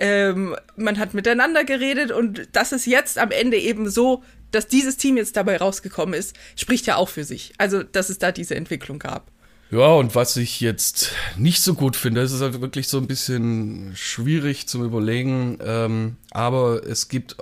ähm, 0.00 0.56
man 0.76 0.98
hat 0.98 1.14
miteinander 1.14 1.64
geredet 1.64 2.10
und 2.10 2.48
das 2.52 2.72
ist 2.72 2.86
jetzt 2.86 3.18
am 3.18 3.30
Ende 3.30 3.58
eben 3.58 3.88
so, 3.88 4.24
dass 4.52 4.68
dieses 4.68 4.96
Team 4.96 5.16
jetzt 5.16 5.36
dabei 5.36 5.56
rausgekommen 5.56 6.14
ist, 6.14 6.36
spricht 6.56 6.86
ja 6.86 6.96
auch 6.96 7.08
für 7.08 7.24
sich. 7.24 7.52
Also, 7.58 7.82
dass 7.82 8.08
es 8.08 8.18
da 8.18 8.30
diese 8.30 8.54
Entwicklung 8.54 8.98
gab. 8.98 9.30
Ja, 9.72 9.86
und 9.94 10.14
was 10.14 10.36
ich 10.36 10.60
jetzt 10.60 11.12
nicht 11.38 11.62
so 11.62 11.72
gut 11.72 11.96
finde, 11.96 12.20
es 12.20 12.30
ist 12.30 12.42
halt 12.42 12.60
wirklich 12.60 12.88
so 12.88 12.98
ein 12.98 13.06
bisschen 13.06 13.92
schwierig 13.96 14.68
zum 14.68 14.84
Überlegen, 14.84 15.58
ähm, 15.64 16.16
aber 16.30 16.86
es 16.86 17.08
gibt, 17.08 17.36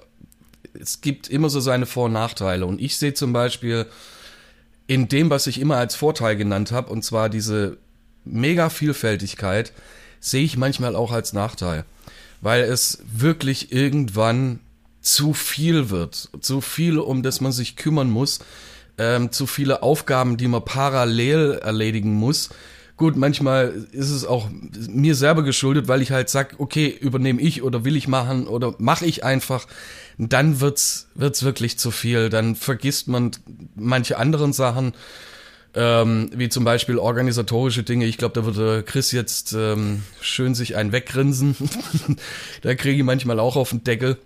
es 0.73 1.01
gibt 1.01 1.29
immer 1.29 1.51
so 1.51 1.59
seine 1.59 1.87
Vor- 1.87 2.05
und 2.05 2.12
Nachteile. 2.12 2.66
Und 2.66 2.81
ich 2.81 2.96
sehe 2.96 3.14
zum 3.14 3.33
Beispiel 3.33 3.87
in 4.87 5.09
dem, 5.09 5.29
was 5.29 5.49
ich 5.49 5.61
immer 5.61 5.77
als 5.77 5.96
Vorteil 5.96 6.37
genannt 6.37 6.70
habe, 6.70 6.92
und 6.92 7.05
zwar 7.05 7.31
diese 7.31 7.79
mega 8.25 8.70
Vielfältigkeit, 8.70 9.73
sehe 10.20 10.44
ich 10.44 10.57
manchmal 10.57 10.94
auch 10.94 11.11
als 11.11 11.33
Nachteil. 11.33 11.85
Weil 12.42 12.62
es 12.62 12.99
wirklich 13.12 13.73
irgendwann 13.73 14.61
zu 15.01 15.35
viel 15.35 15.91
wird. 15.91 16.31
Zu 16.41 16.61
viel, 16.61 16.99
um 16.99 17.23
das 17.23 17.41
man 17.41 17.53
sich 17.53 17.77
kümmern 17.77 18.11
muss 18.11 18.41
ähm, 19.01 19.33
zu 19.33 19.47
viele 19.47 19.83
Aufgaben, 19.83 20.37
die 20.37 20.47
man 20.47 20.65
parallel 20.65 21.59
erledigen 21.63 22.15
muss. 22.15 22.51
Gut, 22.99 23.17
manchmal 23.17 23.87
ist 23.93 24.11
es 24.11 24.27
auch 24.27 24.51
mir 24.91 25.15
selber 25.15 25.43
geschuldet, 25.43 25.89
weil 25.89 26.03
ich 26.03 26.11
halt 26.11 26.29
sag, 26.29 26.57
okay, 26.59 26.95
übernehme 27.01 27.41
ich 27.41 27.63
oder 27.63 27.83
will 27.87 27.97
ich 27.97 28.09
machen 28.09 28.47
oder 28.47 28.75
mache 28.79 29.07
ich 29.07 29.25
einfach. 29.25 29.67
Dann 30.19 30.61
wird's 30.61 31.09
wird's 31.15 31.43
wirklich 31.43 31.79
zu 31.79 31.91
viel. 31.91 32.29
Dann 32.29 32.57
vergisst 32.57 33.09
man 33.09 33.31
manche 33.75 34.19
anderen 34.19 34.53
Sachen, 34.53 34.93
ähm, 35.73 36.31
wie 36.35 36.51
zum 36.51 36.65
Beispiel 36.65 36.99
organisatorische 36.99 37.85
Dinge. 37.85 38.05
Ich 38.05 38.19
glaube, 38.19 38.35
da 38.35 38.45
würde 38.45 38.83
Chris 38.83 39.13
jetzt 39.13 39.55
ähm, 39.55 40.03
schön 40.21 40.55
sich 40.55 40.77
einen 40.77 40.93
weggrinsen. 40.93 41.57
da 42.63 42.75
kriege 42.75 42.99
ich 42.99 43.05
manchmal 43.05 43.41
auch 43.41 43.57
auf 43.57 43.71
den 43.71 43.83
Deckel. 43.83 44.19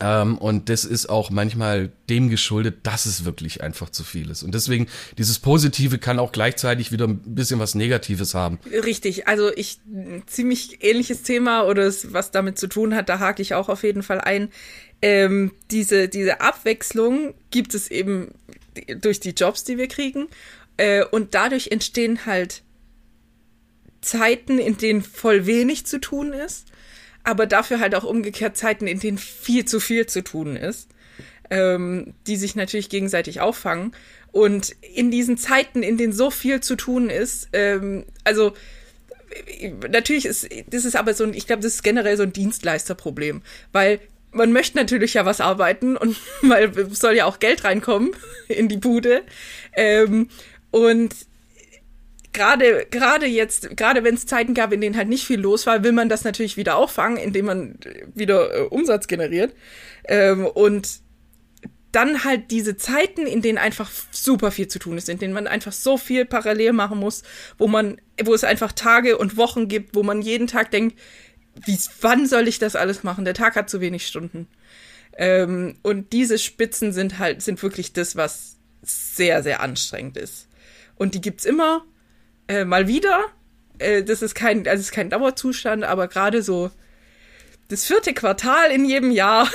Ähm, 0.00 0.38
und 0.38 0.68
das 0.68 0.84
ist 0.84 1.08
auch 1.08 1.30
manchmal 1.30 1.90
dem 2.08 2.28
geschuldet, 2.28 2.78
dass 2.84 3.06
es 3.06 3.24
wirklich 3.24 3.62
einfach 3.62 3.90
zu 3.90 4.04
viel 4.04 4.30
ist. 4.30 4.42
Und 4.42 4.54
deswegen, 4.54 4.86
dieses 5.16 5.38
Positive 5.38 5.98
kann 5.98 6.18
auch 6.18 6.32
gleichzeitig 6.32 6.92
wieder 6.92 7.06
ein 7.06 7.18
bisschen 7.18 7.58
was 7.58 7.74
Negatives 7.74 8.34
haben. 8.34 8.58
Richtig, 8.70 9.28
also 9.28 9.50
ich, 9.54 9.78
ziemlich 10.26 10.84
ähnliches 10.84 11.22
Thema 11.22 11.64
oder 11.64 11.92
was 12.10 12.30
damit 12.30 12.58
zu 12.58 12.68
tun 12.68 12.94
hat, 12.94 13.08
da 13.08 13.18
hake 13.18 13.42
ich 13.42 13.54
auch 13.54 13.68
auf 13.68 13.82
jeden 13.82 14.02
Fall 14.02 14.20
ein. 14.20 14.50
Ähm, 15.00 15.52
diese, 15.70 16.08
diese 16.08 16.40
Abwechslung 16.40 17.34
gibt 17.50 17.74
es 17.74 17.90
eben 17.90 18.32
durch 19.00 19.20
die 19.20 19.30
Jobs, 19.30 19.64
die 19.64 19.78
wir 19.78 19.88
kriegen. 19.88 20.26
Äh, 20.76 21.04
und 21.04 21.34
dadurch 21.34 21.68
entstehen 21.68 22.26
halt 22.26 22.62
Zeiten, 24.00 24.58
in 24.58 24.76
denen 24.76 25.02
voll 25.02 25.46
wenig 25.46 25.86
zu 25.86 26.00
tun 26.00 26.32
ist 26.32 26.66
aber 27.24 27.46
dafür 27.46 27.80
halt 27.80 27.94
auch 27.94 28.04
umgekehrt 28.04 28.56
Zeiten, 28.56 28.86
in 28.86 29.00
denen 29.00 29.18
viel 29.18 29.64
zu 29.64 29.80
viel 29.80 30.06
zu 30.06 30.22
tun 30.22 30.56
ist, 30.56 30.88
ähm, 31.50 32.14
die 32.26 32.36
sich 32.36 32.56
natürlich 32.56 32.88
gegenseitig 32.88 33.40
auffangen. 33.40 33.92
Und 34.32 34.76
in 34.94 35.10
diesen 35.10 35.38
Zeiten, 35.38 35.82
in 35.82 35.96
denen 35.96 36.12
so 36.12 36.30
viel 36.30 36.60
zu 36.60 36.76
tun 36.76 37.10
ist, 37.10 37.48
ähm, 37.52 38.04
also 38.24 38.52
natürlich 39.90 40.26
ist, 40.26 40.48
das 40.68 40.84
ist 40.84 40.96
aber 40.96 41.14
so 41.14 41.24
ein, 41.24 41.34
ich 41.34 41.46
glaube, 41.46 41.62
das 41.62 41.74
ist 41.74 41.82
generell 41.82 42.16
so 42.16 42.22
ein 42.22 42.32
Dienstleisterproblem, 42.32 43.42
weil 43.72 44.00
man 44.30 44.52
möchte 44.52 44.76
natürlich 44.76 45.14
ja 45.14 45.24
was 45.24 45.40
arbeiten 45.40 45.96
und 45.96 46.16
weil 46.42 46.94
soll 46.94 47.14
ja 47.14 47.24
auch 47.26 47.38
Geld 47.38 47.64
reinkommen 47.64 48.12
in 48.48 48.68
die 48.68 48.76
Bude. 48.76 49.22
Ähm, 49.74 50.28
und 50.70 51.14
gerade 52.38 52.86
gerade 52.90 53.26
jetzt, 53.26 53.76
gerade 53.76 54.04
wenn 54.04 54.14
es 54.14 54.26
Zeiten 54.26 54.54
gab, 54.54 54.72
in 54.72 54.80
denen 54.80 54.96
halt 54.96 55.08
nicht 55.08 55.26
viel 55.26 55.40
los 55.40 55.66
war, 55.66 55.82
will 55.82 55.92
man 55.92 56.08
das 56.08 56.24
natürlich 56.24 56.56
wieder 56.56 56.76
auffangen, 56.76 57.18
indem 57.18 57.46
man 57.46 57.78
wieder 58.14 58.54
äh, 58.54 58.60
Umsatz 58.62 59.08
generiert. 59.08 59.54
Ähm, 60.06 60.46
und 60.46 61.00
dann 61.92 62.24
halt 62.24 62.50
diese 62.50 62.76
Zeiten, 62.76 63.26
in 63.26 63.42
denen 63.42 63.58
einfach 63.58 63.90
super 64.10 64.50
viel 64.50 64.68
zu 64.68 64.78
tun 64.78 64.98
ist, 64.98 65.08
in 65.08 65.18
denen 65.18 65.32
man 65.32 65.46
einfach 65.46 65.72
so 65.72 65.96
viel 65.96 66.24
parallel 66.26 66.72
machen 66.72 66.98
muss, 66.98 67.22
wo 67.56 67.66
man, 67.66 68.00
wo 68.22 68.34
es 68.34 68.44
einfach 68.44 68.72
Tage 68.72 69.16
und 69.18 69.36
Wochen 69.36 69.68
gibt, 69.68 69.94
wo 69.94 70.02
man 70.02 70.22
jeden 70.22 70.46
Tag 70.46 70.70
denkt, 70.70 70.98
wie, 71.64 71.78
wann 72.00 72.26
soll 72.26 72.46
ich 72.46 72.58
das 72.58 72.76
alles 72.76 73.02
machen? 73.02 73.24
Der 73.24 73.34
Tag 73.34 73.56
hat 73.56 73.70
zu 73.70 73.80
wenig 73.80 74.06
Stunden. 74.06 74.48
Ähm, 75.16 75.76
und 75.82 76.12
diese 76.12 76.38
Spitzen 76.38 76.92
sind 76.92 77.18
halt, 77.18 77.42
sind 77.42 77.62
wirklich 77.62 77.92
das, 77.92 78.16
was 78.16 78.58
sehr, 78.82 79.42
sehr 79.42 79.60
anstrengend 79.60 80.16
ist. 80.16 80.48
Und 80.94 81.14
die 81.14 81.20
gibt's 81.20 81.44
immer 81.44 81.84
äh, 82.48 82.64
mal 82.64 82.88
wieder. 82.88 83.26
Äh, 83.78 84.02
das 84.02 84.22
ist 84.22 84.34
kein, 84.34 84.66
also 84.66 84.80
ist 84.80 84.92
kein 84.92 85.10
Dauerzustand, 85.10 85.84
aber 85.84 86.08
gerade 86.08 86.42
so 86.42 86.70
das 87.68 87.84
vierte 87.84 88.14
Quartal 88.14 88.70
in 88.70 88.84
jedem 88.84 89.10
Jahr 89.10 89.48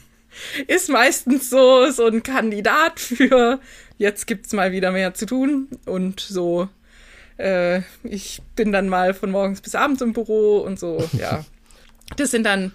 ist 0.66 0.88
meistens 0.88 1.50
so, 1.50 1.90
so 1.90 2.06
ein 2.06 2.22
Kandidat 2.22 3.00
für 3.00 3.60
jetzt 3.98 4.26
gibt's 4.26 4.52
mal 4.52 4.72
wieder 4.72 4.92
mehr 4.92 5.14
zu 5.14 5.26
tun 5.26 5.68
und 5.86 6.20
so. 6.20 6.68
Äh, 7.38 7.82
ich 8.02 8.42
bin 8.54 8.72
dann 8.72 8.88
mal 8.88 9.14
von 9.14 9.30
morgens 9.30 9.60
bis 9.60 9.74
abends 9.74 10.02
im 10.02 10.12
Büro 10.12 10.58
und 10.58 10.78
so, 10.78 11.08
ja. 11.18 11.44
Das 12.16 12.30
sind 12.30 12.44
dann, 12.44 12.72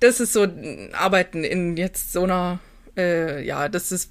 das 0.00 0.18
ist 0.18 0.32
so 0.32 0.46
Arbeiten 0.92 1.44
in 1.44 1.76
jetzt 1.76 2.12
so 2.12 2.22
einer, 2.22 2.58
äh, 2.96 3.44
ja, 3.44 3.68
das 3.68 3.92
ist, 3.92 4.10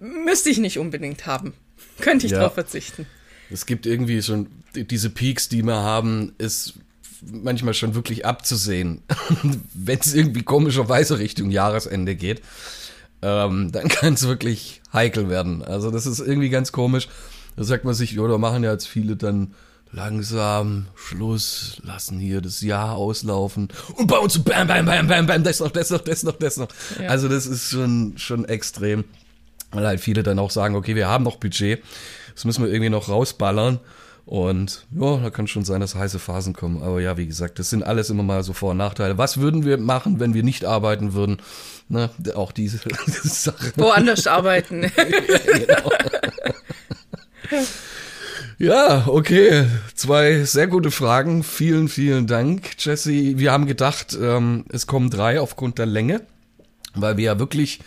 müsste 0.00 0.50
ich 0.50 0.58
nicht 0.58 0.78
unbedingt 0.78 1.26
haben. 1.26 1.54
Könnte 2.00 2.26
ich 2.26 2.32
ja. 2.32 2.40
drauf 2.40 2.54
verzichten. 2.54 3.06
Es 3.50 3.66
gibt 3.66 3.86
irgendwie 3.86 4.22
schon 4.22 4.48
diese 4.74 5.10
Peaks, 5.10 5.48
die 5.48 5.62
wir 5.62 5.76
haben, 5.76 6.32
ist 6.38 6.74
manchmal 7.22 7.74
schon 7.74 7.94
wirklich 7.94 8.26
abzusehen. 8.26 9.02
Wenn 9.74 9.98
es 9.98 10.14
irgendwie 10.14 10.42
komischerweise 10.42 11.18
Richtung 11.18 11.50
Jahresende 11.50 12.16
geht, 12.16 12.42
ähm, 13.22 13.72
dann 13.72 13.88
kann 13.88 14.14
es 14.14 14.26
wirklich 14.26 14.82
heikel 14.92 15.28
werden. 15.28 15.62
Also 15.62 15.90
das 15.90 16.06
ist 16.06 16.20
irgendwie 16.20 16.50
ganz 16.50 16.72
komisch. 16.72 17.08
Da 17.56 17.64
sagt 17.64 17.84
man 17.84 17.94
sich, 17.94 18.18
oder 18.18 18.38
machen 18.38 18.64
ja 18.64 18.72
jetzt 18.72 18.88
viele 18.88 19.16
dann 19.16 19.54
langsam 19.92 20.86
Schluss, 20.96 21.80
lassen 21.84 22.18
hier 22.18 22.40
das 22.40 22.60
Jahr 22.60 22.96
auslaufen 22.96 23.68
und 23.94 24.08
bauen 24.08 24.28
zu 24.28 24.42
bam, 24.42 24.66
bam, 24.66 24.86
bam, 24.86 25.06
bam, 25.06 25.26
bam, 25.26 25.44
das 25.44 25.60
noch, 25.60 25.70
das 25.70 25.90
noch, 25.90 26.00
das 26.00 26.24
noch, 26.24 26.36
das 26.36 26.56
noch. 26.56 26.68
Ja. 27.00 27.08
Also 27.08 27.28
das 27.28 27.46
ist 27.46 27.70
schon, 27.70 28.14
schon 28.16 28.44
extrem. 28.44 29.04
Weil 29.70 29.86
halt 29.86 30.00
viele 30.00 30.22
dann 30.22 30.38
auch 30.38 30.50
sagen, 30.50 30.76
okay, 30.76 30.94
wir 30.94 31.08
haben 31.08 31.24
noch 31.24 31.36
Budget 31.36 31.82
das 32.34 32.44
müssen 32.44 32.64
wir 32.64 32.70
irgendwie 32.70 32.90
noch 32.90 33.08
rausballern. 33.08 33.80
Und 34.26 34.86
ja, 34.98 35.18
da 35.18 35.28
kann 35.28 35.46
schon 35.46 35.64
sein, 35.64 35.80
dass 35.80 35.94
heiße 35.94 36.18
Phasen 36.18 36.54
kommen. 36.54 36.82
Aber 36.82 37.00
ja, 37.00 37.18
wie 37.18 37.26
gesagt, 37.26 37.58
das 37.58 37.68
sind 37.68 37.82
alles 37.82 38.08
immer 38.08 38.22
mal 38.22 38.42
so 38.42 38.54
Vor- 38.54 38.70
und 38.70 38.78
Nachteile. 38.78 39.18
Was 39.18 39.38
würden 39.38 39.64
wir 39.66 39.76
machen, 39.76 40.18
wenn 40.18 40.32
wir 40.32 40.42
nicht 40.42 40.64
arbeiten 40.64 41.12
würden? 41.12 41.38
Ne, 41.88 42.08
auch 42.34 42.52
diese 42.52 42.78
Sache. 43.06 43.72
Woanders 43.76 44.26
arbeiten. 44.26 44.84
ja, 44.96 45.04
genau. 45.58 45.90
ja, 48.58 49.06
okay. 49.08 49.66
Zwei 49.94 50.44
sehr 50.44 50.68
gute 50.68 50.90
Fragen. 50.90 51.42
Vielen, 51.42 51.88
vielen 51.88 52.26
Dank, 52.26 52.70
Jesse. 52.78 53.38
Wir 53.38 53.52
haben 53.52 53.66
gedacht, 53.66 54.16
ähm, 54.18 54.64
es 54.70 54.86
kommen 54.86 55.10
drei 55.10 55.38
aufgrund 55.38 55.78
der 55.78 55.86
Länge, 55.86 56.22
weil 56.94 57.18
wir 57.18 57.24
ja 57.24 57.38
wirklich 57.38 57.80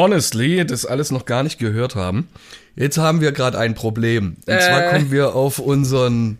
honestly 0.00 0.64
das 0.64 0.86
alles 0.86 1.10
noch 1.10 1.26
gar 1.26 1.42
nicht 1.42 1.58
gehört 1.58 1.94
haben. 1.94 2.28
Jetzt 2.76 2.98
haben 2.98 3.20
wir 3.20 3.32
gerade 3.32 3.58
ein 3.58 3.74
Problem. 3.74 4.36
Und 4.46 4.52
äh. 4.52 4.58
zwar 4.58 4.82
kommen 4.90 5.10
wir 5.10 5.34
auf 5.34 5.58
unseren 5.58 6.38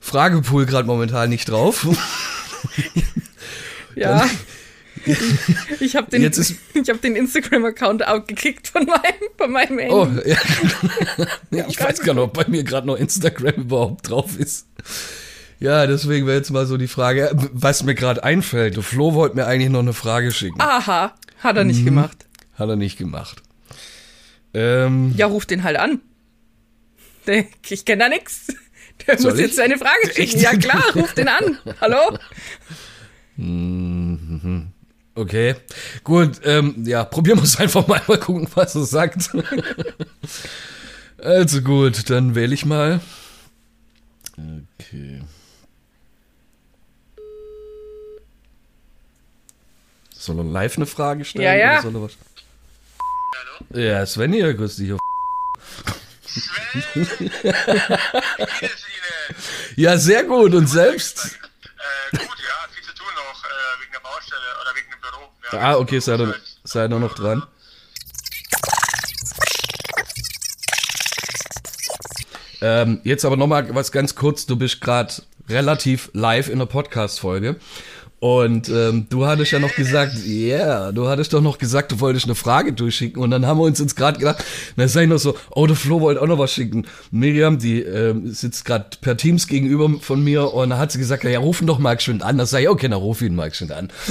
Fragepool 0.00 0.66
gerade 0.66 0.86
momentan 0.86 1.28
nicht 1.28 1.48
drauf. 1.48 1.86
ja. 3.94 4.28
ich, 5.04 5.18
ich 5.80 5.96
habe 5.96 6.10
den, 6.10 6.22
hab 6.88 7.02
den 7.02 7.16
Instagram-Account 7.16 8.06
outgekickt 8.06 8.68
von 8.68 8.86
meinem, 8.86 9.30
von 9.36 9.50
meinem 9.50 9.78
Handy. 9.78 9.94
Oh, 9.94 10.08
ja. 11.50 11.66
ich 11.68 11.78
weiß 11.80 12.00
gar 12.00 12.14
nicht, 12.14 12.22
ob 12.22 12.32
bei 12.32 12.46
mir 12.48 12.64
gerade 12.64 12.86
noch 12.86 12.96
Instagram 12.96 13.54
überhaupt 13.54 14.08
drauf 14.08 14.38
ist. 14.38 14.66
Ja, 15.60 15.86
deswegen 15.86 16.26
wäre 16.26 16.36
jetzt 16.36 16.50
mal 16.50 16.66
so 16.66 16.76
die 16.76 16.86
Frage, 16.86 17.32
was 17.52 17.82
mir 17.82 17.96
gerade 17.96 18.22
einfällt. 18.22 18.76
Flo 18.82 19.14
wollte 19.14 19.34
mir 19.36 19.46
eigentlich 19.46 19.70
noch 19.70 19.80
eine 19.80 19.92
Frage 19.92 20.30
schicken. 20.30 20.60
Aha, 20.60 21.12
hat 21.40 21.56
er 21.56 21.64
nicht 21.64 21.80
mhm. 21.80 21.86
gemacht. 21.86 22.27
Hat 22.58 22.68
er 22.68 22.76
nicht 22.76 22.98
gemacht. 22.98 23.42
Ähm, 24.52 25.14
ja, 25.16 25.26
ruf 25.26 25.46
den 25.46 25.62
halt 25.62 25.78
an. 25.78 26.00
Ich 27.68 27.84
kenne 27.84 28.04
da 28.04 28.08
nix. 28.08 28.48
Der 29.06 29.20
muss 29.20 29.34
ich? 29.34 29.40
jetzt 29.40 29.56
seine 29.56 29.78
Frage 29.78 30.12
schicken. 30.12 30.40
Ja 30.40 30.56
klar, 30.56 30.82
ruf 30.94 31.14
den 31.14 31.28
an. 31.28 31.58
Hallo? 31.80 32.18
Mhm. 33.36 34.72
Okay, 35.14 35.56
gut, 36.04 36.40
ähm, 36.44 36.84
ja, 36.84 37.04
probieren 37.04 37.38
wir 37.38 37.44
es 37.44 37.58
einfach 37.58 37.86
mal, 37.88 38.00
mal 38.06 38.18
gucken, 38.18 38.48
was 38.54 38.74
er 38.74 38.84
sagt. 38.84 39.30
also 41.18 41.60
gut, 41.62 42.08
dann 42.08 42.34
wähle 42.34 42.54
ich 42.54 42.64
mal. 42.64 43.00
Okay. 44.36 45.22
Soll 50.12 50.38
er 50.38 50.44
live 50.44 50.76
eine 50.76 50.86
Frage 50.86 51.24
stellen? 51.24 51.44
Ja, 51.44 51.54
ja. 51.54 51.72
Oder 51.72 51.82
soll 51.82 51.96
er 51.96 52.02
was? 52.02 52.18
Hallo? 53.38 53.66
Ja, 53.78 54.04
Sven 54.06 54.32
hier, 54.32 54.54
grüß 54.54 54.74
dich. 54.74 54.92
Sven! 56.26 57.30
Es 57.44 58.80
Ihnen? 58.88 59.36
Ja, 59.76 59.96
sehr 59.96 60.24
gut. 60.24 60.52
Und 60.52 60.66
selbst? 60.66 61.26
Äh, 61.26 62.16
gut, 62.16 62.22
ja, 62.22 62.68
viel 62.72 62.82
zu 62.82 62.92
tun 62.92 63.06
noch 63.14 63.44
äh, 63.44 63.80
wegen 63.80 63.92
der 63.92 64.00
Baustelle 64.00 64.42
oder 64.60 64.74
wegen 64.74 64.90
dem 64.90 65.00
Büro. 65.00 65.30
Ja, 65.52 65.60
ah, 65.60 65.76
okay, 65.76 66.00
sei, 66.00 66.16
doch, 66.16 66.34
sei 66.64 66.88
doch 66.88 66.98
noch 66.98 67.14
dran. 67.14 67.46
Ähm, 72.60 73.00
jetzt 73.04 73.24
aber 73.24 73.36
nochmal 73.36 73.72
was 73.76 73.92
ganz 73.92 74.16
kurz. 74.16 74.44
Du 74.46 74.56
bist 74.56 74.80
gerade 74.80 75.14
relativ 75.48 76.10
live 76.14 76.48
in 76.48 76.58
der 76.58 76.66
Podcast-Folge. 76.66 77.54
Und 78.20 78.68
ähm, 78.68 79.06
du 79.08 79.26
hattest 79.26 79.52
ja 79.52 79.60
noch 79.60 79.74
gesagt, 79.74 80.14
ja, 80.24 80.56
yeah, 80.56 80.92
du 80.92 81.08
hattest 81.08 81.32
doch 81.32 81.40
noch 81.40 81.58
gesagt, 81.58 81.92
du 81.92 82.00
wolltest 82.00 82.26
eine 82.26 82.34
Frage 82.34 82.72
durchschicken. 82.72 83.22
Und 83.22 83.30
dann 83.30 83.46
haben 83.46 83.58
wir 83.60 83.64
uns 83.64 83.78
jetzt 83.78 83.94
gerade 83.94 84.18
gedacht, 84.18 84.44
dann 84.76 84.88
sag 84.88 85.02
ich 85.02 85.08
noch 85.08 85.18
so, 85.18 85.38
oh, 85.50 85.66
der 85.66 85.76
Flo 85.76 86.00
wollte 86.00 86.20
auch 86.20 86.26
noch 86.26 86.38
was 86.38 86.52
schicken. 86.52 86.88
Miriam, 87.12 87.60
die 87.60 87.80
ähm, 87.82 88.32
sitzt 88.32 88.64
gerade 88.64 88.96
per 89.00 89.16
Teams 89.16 89.46
gegenüber 89.46 90.00
von 90.00 90.22
mir 90.24 90.52
und 90.52 90.70
dann 90.70 90.78
hat 90.80 90.90
sie 90.90 90.98
gesagt, 90.98 91.22
ja, 91.22 91.38
rufen 91.38 91.68
doch 91.68 91.78
mal 91.78 91.98
schön 92.00 92.20
an. 92.22 92.38
Da 92.38 92.46
sag 92.46 92.60
ich, 92.60 92.68
okay, 92.68 92.88
dann 92.88 92.98
ruf 92.98 93.22
ihn 93.22 93.36
mal 93.36 93.54
schön 93.54 93.70
an. 93.70 93.92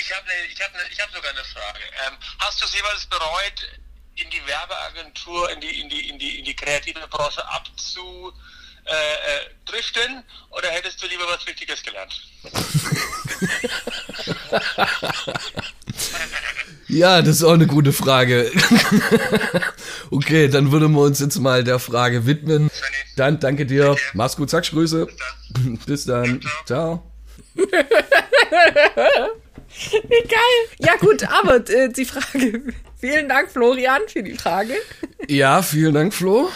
Ich 0.00 0.16
habe 0.16 0.26
ne, 0.26 0.32
ich 0.50 0.60
hab 0.60 0.72
ne, 0.72 0.80
ich 0.90 1.00
hab 1.00 1.10
sogar 1.10 1.30
eine 1.30 1.44
Frage. 1.44 1.78
Ähm, 2.06 2.14
hast 2.38 2.60
du 2.60 2.64
es 2.64 2.74
jeweils 2.74 3.06
bereut, 3.06 3.80
in 4.16 4.30
die 4.30 4.40
Werbeagentur, 4.46 5.50
in 5.50 5.60
die, 5.60 5.80
in 5.80 5.88
die, 5.88 6.08
in 6.08 6.18
die, 6.18 6.38
in 6.38 6.44
die 6.44 6.56
kreative 6.56 7.06
Branche 7.08 7.46
abzu 7.48 8.32
äh, 8.84 8.92
äh, 8.92 9.40
driften 9.66 10.22
oder 10.50 10.68
hättest 10.68 11.02
du 11.02 11.06
lieber 11.06 11.24
was 11.28 11.46
Wichtiges 11.46 11.82
gelernt? 11.82 12.20
ja, 16.88 17.22
das 17.22 17.36
ist 17.36 17.44
auch 17.44 17.52
eine 17.52 17.66
gute 17.66 17.92
Frage. 17.92 18.50
okay, 20.10 20.48
dann 20.48 20.72
würden 20.72 20.92
wir 20.92 21.02
uns 21.02 21.20
jetzt 21.20 21.38
mal 21.38 21.62
der 21.64 21.78
Frage 21.78 22.26
widmen. 22.26 22.70
Dann 23.16 23.40
danke 23.40 23.64
dir. 23.66 23.86
Danke. 23.86 24.02
Mach's 24.14 24.36
gut, 24.36 24.50
sag 24.50 24.68
Grüße. 24.68 25.06
Bis 25.06 25.16
dann. 25.56 25.78
Bis 25.86 26.04
dann. 26.04 26.40
Ciao. 26.66 27.02
Wie 27.54 27.66
geil. 30.28 30.60
Ja 30.78 30.96
gut, 30.96 31.22
aber 31.24 31.66
äh, 31.70 31.88
die 31.88 32.04
Frage. 32.04 32.74
Vielen 33.00 33.28
Dank, 33.28 33.50
Florian, 33.50 34.02
für 34.06 34.22
die 34.22 34.34
Frage. 34.34 34.74
Ja, 35.28 35.62
vielen 35.62 35.94
Dank, 35.94 36.12
Flo. 36.12 36.48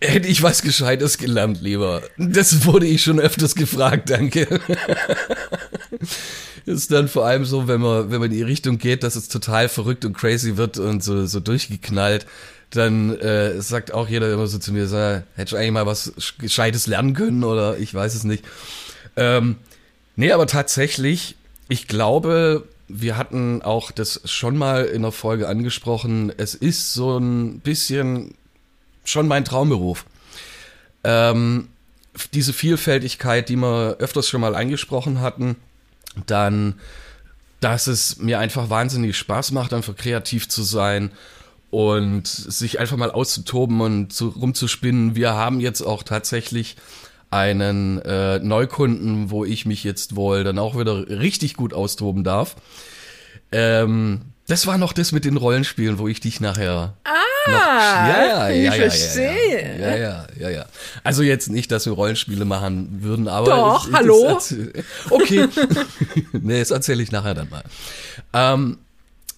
Hätte 0.00 0.28
ich 0.28 0.42
was 0.42 0.62
Gescheites 0.62 1.18
gelernt, 1.18 1.60
lieber. 1.60 2.02
Das 2.16 2.64
wurde 2.64 2.86
ich 2.86 3.02
schon 3.02 3.20
öfters 3.20 3.54
gefragt, 3.54 4.10
danke. 4.10 4.60
ist 6.66 6.90
dann 6.92 7.08
vor 7.08 7.26
allem 7.26 7.44
so, 7.44 7.68
wenn 7.68 7.80
man, 7.80 8.10
wenn 8.10 8.20
man 8.20 8.30
in 8.30 8.36
die 8.36 8.42
Richtung 8.42 8.78
geht, 8.78 9.02
dass 9.02 9.16
es 9.16 9.28
total 9.28 9.68
verrückt 9.68 10.04
und 10.04 10.16
crazy 10.16 10.56
wird 10.56 10.78
und 10.78 11.02
so, 11.02 11.26
so 11.26 11.40
durchgeknallt, 11.40 12.26
dann 12.70 13.18
äh, 13.18 13.60
sagt 13.60 13.92
auch 13.92 14.08
jeder 14.08 14.32
immer 14.32 14.46
so 14.46 14.58
zu 14.58 14.72
mir, 14.72 14.86
so, 14.86 14.96
hätte 14.96 15.24
ich 15.44 15.56
eigentlich 15.56 15.72
mal 15.72 15.86
was 15.86 16.12
Gescheites 16.38 16.86
lernen 16.86 17.14
können 17.14 17.44
oder 17.44 17.76
ich 17.76 17.92
weiß 17.92 18.14
es 18.14 18.24
nicht. 18.24 18.44
Ähm, 19.16 19.56
nee, 20.16 20.32
aber 20.32 20.46
tatsächlich 20.46 21.36
ich 21.72 21.88
glaube, 21.88 22.68
wir 22.94 23.16
hatten 23.16 23.62
auch 23.62 23.90
das 23.90 24.20
schon 24.24 24.56
mal 24.56 24.84
in 24.84 25.02
der 25.02 25.12
Folge 25.12 25.48
angesprochen. 25.48 26.32
Es 26.36 26.54
ist 26.54 26.92
so 26.92 27.18
ein 27.18 27.60
bisschen 27.60 28.34
schon 29.04 29.26
mein 29.26 29.44
Traumberuf. 29.44 30.04
Ähm, 31.02 31.68
diese 32.34 32.52
Vielfältigkeit, 32.52 33.48
die 33.48 33.56
wir 33.56 33.96
öfters 33.98 34.28
schon 34.28 34.42
mal 34.42 34.54
angesprochen 34.54 35.20
hatten, 35.20 35.56
dann, 36.26 36.74
dass 37.60 37.86
es 37.86 38.18
mir 38.18 38.38
einfach 38.38 38.68
wahnsinnig 38.68 39.16
Spaß 39.16 39.52
macht, 39.52 39.72
einfach 39.72 39.96
kreativ 39.96 40.48
zu 40.48 40.62
sein 40.62 41.10
und 41.70 42.26
sich 42.26 42.78
einfach 42.78 42.98
mal 42.98 43.10
auszutoben 43.10 43.80
und 43.80 44.12
zu, 44.12 44.28
rumzuspinnen. 44.28 45.16
Wir 45.16 45.32
haben 45.32 45.60
jetzt 45.60 45.80
auch 45.80 46.02
tatsächlich 46.02 46.76
einen 47.32 48.00
äh, 48.02 48.38
Neukunden, 48.40 49.30
wo 49.30 49.44
ich 49.44 49.64
mich 49.64 49.84
jetzt 49.84 50.16
wohl 50.16 50.44
dann 50.44 50.58
auch 50.58 50.78
wieder 50.78 51.08
richtig 51.08 51.54
gut 51.54 51.72
austoben 51.72 52.24
darf. 52.24 52.56
Ähm, 53.50 54.20
das 54.46 54.66
war 54.66 54.76
noch 54.76 54.92
das 54.92 55.12
mit 55.12 55.24
den 55.24 55.38
Rollenspielen, 55.38 55.98
wo 55.98 56.08
ich 56.08 56.20
dich 56.20 56.40
nachher. 56.40 56.94
Ah, 57.04 57.10
noch, 57.46 57.54
ja, 57.54 58.08
ja, 58.08 58.48
ja, 58.48 58.50
ich 58.50 58.64
ja, 58.64 58.72
verstehe. 58.72 59.80
Ja, 59.80 59.90
ja, 59.90 59.96
ja, 59.96 60.26
ja, 60.38 60.50
ja. 60.50 60.66
Also 61.04 61.22
jetzt 61.22 61.48
nicht, 61.48 61.72
dass 61.72 61.86
wir 61.86 61.94
Rollenspiele 61.94 62.44
machen 62.44 62.98
würden, 63.00 63.28
aber. 63.28 63.46
Doch, 63.46 63.88
ich, 63.88 63.94
hallo. 63.94 64.38
okay. 65.10 65.48
nee, 66.32 66.58
das 66.58 66.70
erzähle 66.70 67.02
ich 67.02 67.12
nachher 67.12 67.32
dann 67.32 67.48
mal. 67.48 67.64
Ähm, 68.34 68.78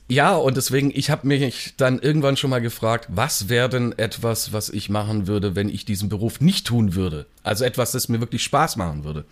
ja, 0.09 0.37
und 0.37 0.57
deswegen, 0.57 0.93
ich 0.95 1.09
habe 1.09 1.27
mich 1.27 1.75
dann 1.77 1.99
irgendwann 1.99 2.37
schon 2.37 2.51
mal 2.51 2.61
gefragt, 2.61 3.07
was 3.09 3.49
wäre 3.49 3.71
denn 3.71 3.95
etwas, 3.97 4.53
was 4.53 4.69
ich 4.69 4.91
machen 4.91 5.27
würde, 5.27 5.57
wenn 5.57 5.69
ich 5.71 5.87
diesen 5.87 6.11
Beruf 6.11 6.41
nicht 6.41 6.67
tun 6.67 6.95
würde? 6.95 7.27
Also 7.43 7.65
etwas, 7.65 7.93
das 7.93 8.09
mir 8.09 8.21
wirklich 8.21 8.43
Spaß 8.43 8.77
machen 8.77 9.05
würde. 9.05 9.25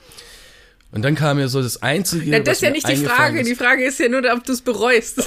Und 0.91 1.03
dann 1.03 1.15
kam 1.15 1.37
mir 1.37 1.49
so 1.49 1.63
das 1.63 1.83
Einzige. 1.83 2.31
Ja, 2.31 2.41
das 2.41 2.59
ist 2.59 2.63
ja 2.63 2.71
nicht 2.71 2.89
die 2.89 2.97
Frage. 2.97 3.41
Ist, 3.41 3.49
die 3.49 3.55
Frage 3.55 3.85
ist 3.85 3.99
ja 3.99 4.09
nur, 4.09 4.23
ob 4.33 4.45
du 4.45 4.53
es 4.53 4.63
bereust. 4.63 5.23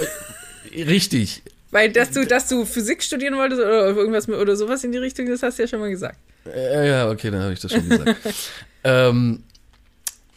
Richtig. 0.71 1.43
Weil, 1.71 1.91
dass 1.91 2.11
du, 2.11 2.25
dass 2.25 2.47
du 2.47 2.65
Physik 2.65 3.03
studieren 3.03 3.35
wolltest 3.35 3.61
oder 3.61 3.87
irgendwas 3.87 4.29
oder 4.29 4.55
sowas 4.55 4.83
in 4.83 4.91
die 4.91 4.97
Richtung, 4.97 5.27
das 5.27 5.43
hast 5.43 5.57
du 5.57 5.63
ja 5.63 5.67
schon 5.67 5.79
mal 5.79 5.89
gesagt. 5.89 6.17
Äh, 6.45 6.89
ja, 6.89 7.09
okay, 7.09 7.31
dann 7.31 7.41
habe 7.41 7.53
ich 7.53 7.59
das 7.59 7.71
schon 7.71 7.87
gesagt. 7.87 8.15
ähm, 8.83 9.43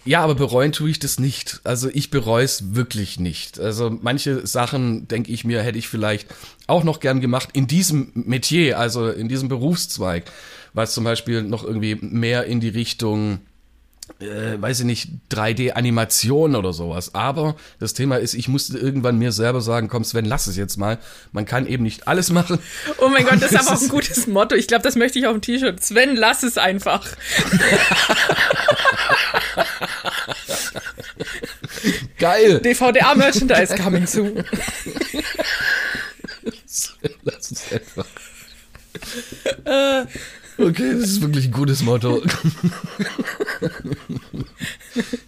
ja, 0.09 0.23
aber 0.23 0.35
bereuen 0.35 0.73
tue 0.73 0.89
ich 0.89 0.99
das 0.99 1.21
nicht. 1.21 1.61
Also 1.65 1.91
ich 1.93 2.09
bereue 2.09 2.43
es 2.43 2.75
wirklich 2.75 3.21
nicht. 3.21 3.61
Also 3.61 3.91
manche 4.01 4.47
Sachen, 4.47 5.07
denke 5.07 5.31
ich 5.31 5.45
mir, 5.45 5.63
hätte 5.63 5.77
ich 5.77 5.87
vielleicht 5.87 6.29
auch 6.67 6.83
noch 6.83 7.01
gern 7.01 7.21
gemacht 7.21 7.51
in 7.53 7.67
diesem 7.67 8.11
Metier, 8.15 8.79
also 8.79 9.11
in 9.11 9.29
diesem 9.29 9.51
Berufszweig, 9.51 10.25
was 10.73 10.95
zum 10.95 11.05
Beispiel 11.05 11.43
noch 11.43 11.63
irgendwie 11.63 11.97
mehr 12.01 12.47
in 12.47 12.61
die 12.61 12.71
Richtung 12.71 13.41
äh, 14.21 14.61
weiß 14.61 14.81
ich 14.81 14.87
nicht, 14.87 15.09
3D-Animation 15.31 16.57
oder 16.57 16.73
sowas. 16.73 17.15
Aber 17.15 17.55
das 17.79 17.95
Thema 17.95 18.17
ist, 18.17 18.35
ich 18.35 18.49
musste 18.49 18.77
irgendwann 18.79 19.19
mir 19.19 19.33
selber 19.33 19.61
sagen, 19.61 19.89
komm 19.89 20.05
Sven, 20.05 20.25
lass 20.25 20.47
es 20.47 20.57
jetzt 20.57 20.77
mal. 20.77 20.99
Man 21.33 21.47
kann 21.47 21.67
eben 21.67 21.85
nicht 21.85 22.09
alles 22.09 22.31
machen. 22.31 22.59
Oh 22.99 23.09
mein 23.09 23.25
Gott, 23.25 23.41
das 23.43 23.53
ist 23.53 23.61
aber 23.69 23.77
auch 23.77 23.83
ein 23.83 23.89
gutes 23.89 24.27
Motto. 24.27 24.55
Ich 24.55 24.67
glaube, 24.67 24.83
das 24.83 24.97
möchte 24.97 25.19
ich 25.19 25.27
auf 25.27 25.33
dem 25.33 25.43
T-Shirt. 25.43 25.83
Sven, 25.83 26.17
lass 26.17 26.43
es 26.43 26.59
einfach. 26.59 27.07
Geil. 32.19 32.61
DVDA-Merchandise 32.61 33.77
coming 33.77 34.07
soon. 34.07 34.45
lass 37.23 37.51
es 37.51 37.73
einfach. 37.73 38.07
Äh, 39.65 40.05
Okay, 40.59 40.93
das 40.93 41.11
ist 41.11 41.21
wirklich 41.21 41.47
ein 41.47 41.53
gutes 41.53 41.83
Motto. 41.83 42.23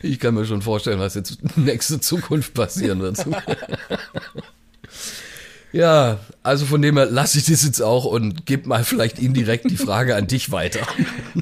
Ich 0.02 0.18
kann 0.18 0.34
mir 0.34 0.44
schon 0.44 0.62
vorstellen, 0.62 0.98
was 0.98 1.14
jetzt 1.14 1.38
nächste 1.56 2.00
Zukunft 2.00 2.54
passieren 2.54 3.00
wird. 3.00 3.24
Ja, 5.72 6.18
also 6.42 6.66
von 6.66 6.82
dem 6.82 6.96
her 6.96 7.06
lasse 7.06 7.38
ich 7.38 7.46
das 7.46 7.64
jetzt 7.64 7.80
auch 7.80 8.04
und 8.04 8.44
gebe 8.44 8.68
mal 8.68 8.82
vielleicht 8.82 9.20
indirekt 9.20 9.70
die 9.70 9.76
Frage 9.76 10.16
an 10.16 10.26
dich 10.26 10.50
weiter. 10.50 10.80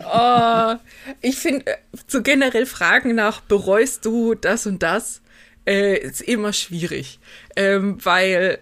Oh, 0.05 0.75
ich 1.23 1.37
finde, 1.37 1.67
äh, 1.67 1.77
so 2.07 2.23
generell 2.23 2.67
Fragen 2.67 3.15
nach, 3.15 3.41
bereust 3.41 4.05
du 4.05 4.35
das 4.35 4.67
und 4.67 4.83
das, 4.83 5.23
äh, 5.67 5.97
ist 5.99 6.21
immer 6.21 6.53
schwierig. 6.53 7.19
Ähm, 7.57 7.99
weil 8.05 8.59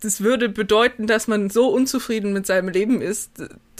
das 0.00 0.20
würde 0.20 0.50
bedeuten, 0.50 1.06
dass 1.06 1.28
man 1.28 1.48
so 1.48 1.68
unzufrieden 1.68 2.34
mit 2.34 2.46
seinem 2.46 2.68
Leben 2.68 3.00
ist, 3.00 3.30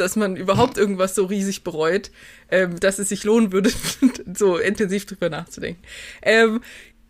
dass 0.01 0.17
man 0.17 0.37
überhaupt 0.37 0.79
irgendwas 0.79 1.15
so 1.15 1.25
riesig 1.25 1.65
bereut, 1.65 2.11
ähm, 2.51 2.79
dass 2.81 2.99
es 2.99 3.09
sich 3.09 3.25
lohnen 3.25 3.53
würde, 3.53 3.71
so 4.35 4.59
intensiv 4.59 5.07
drüber 5.07 5.29
nachzudenken. 5.29 5.83
Ähm, 6.23 6.61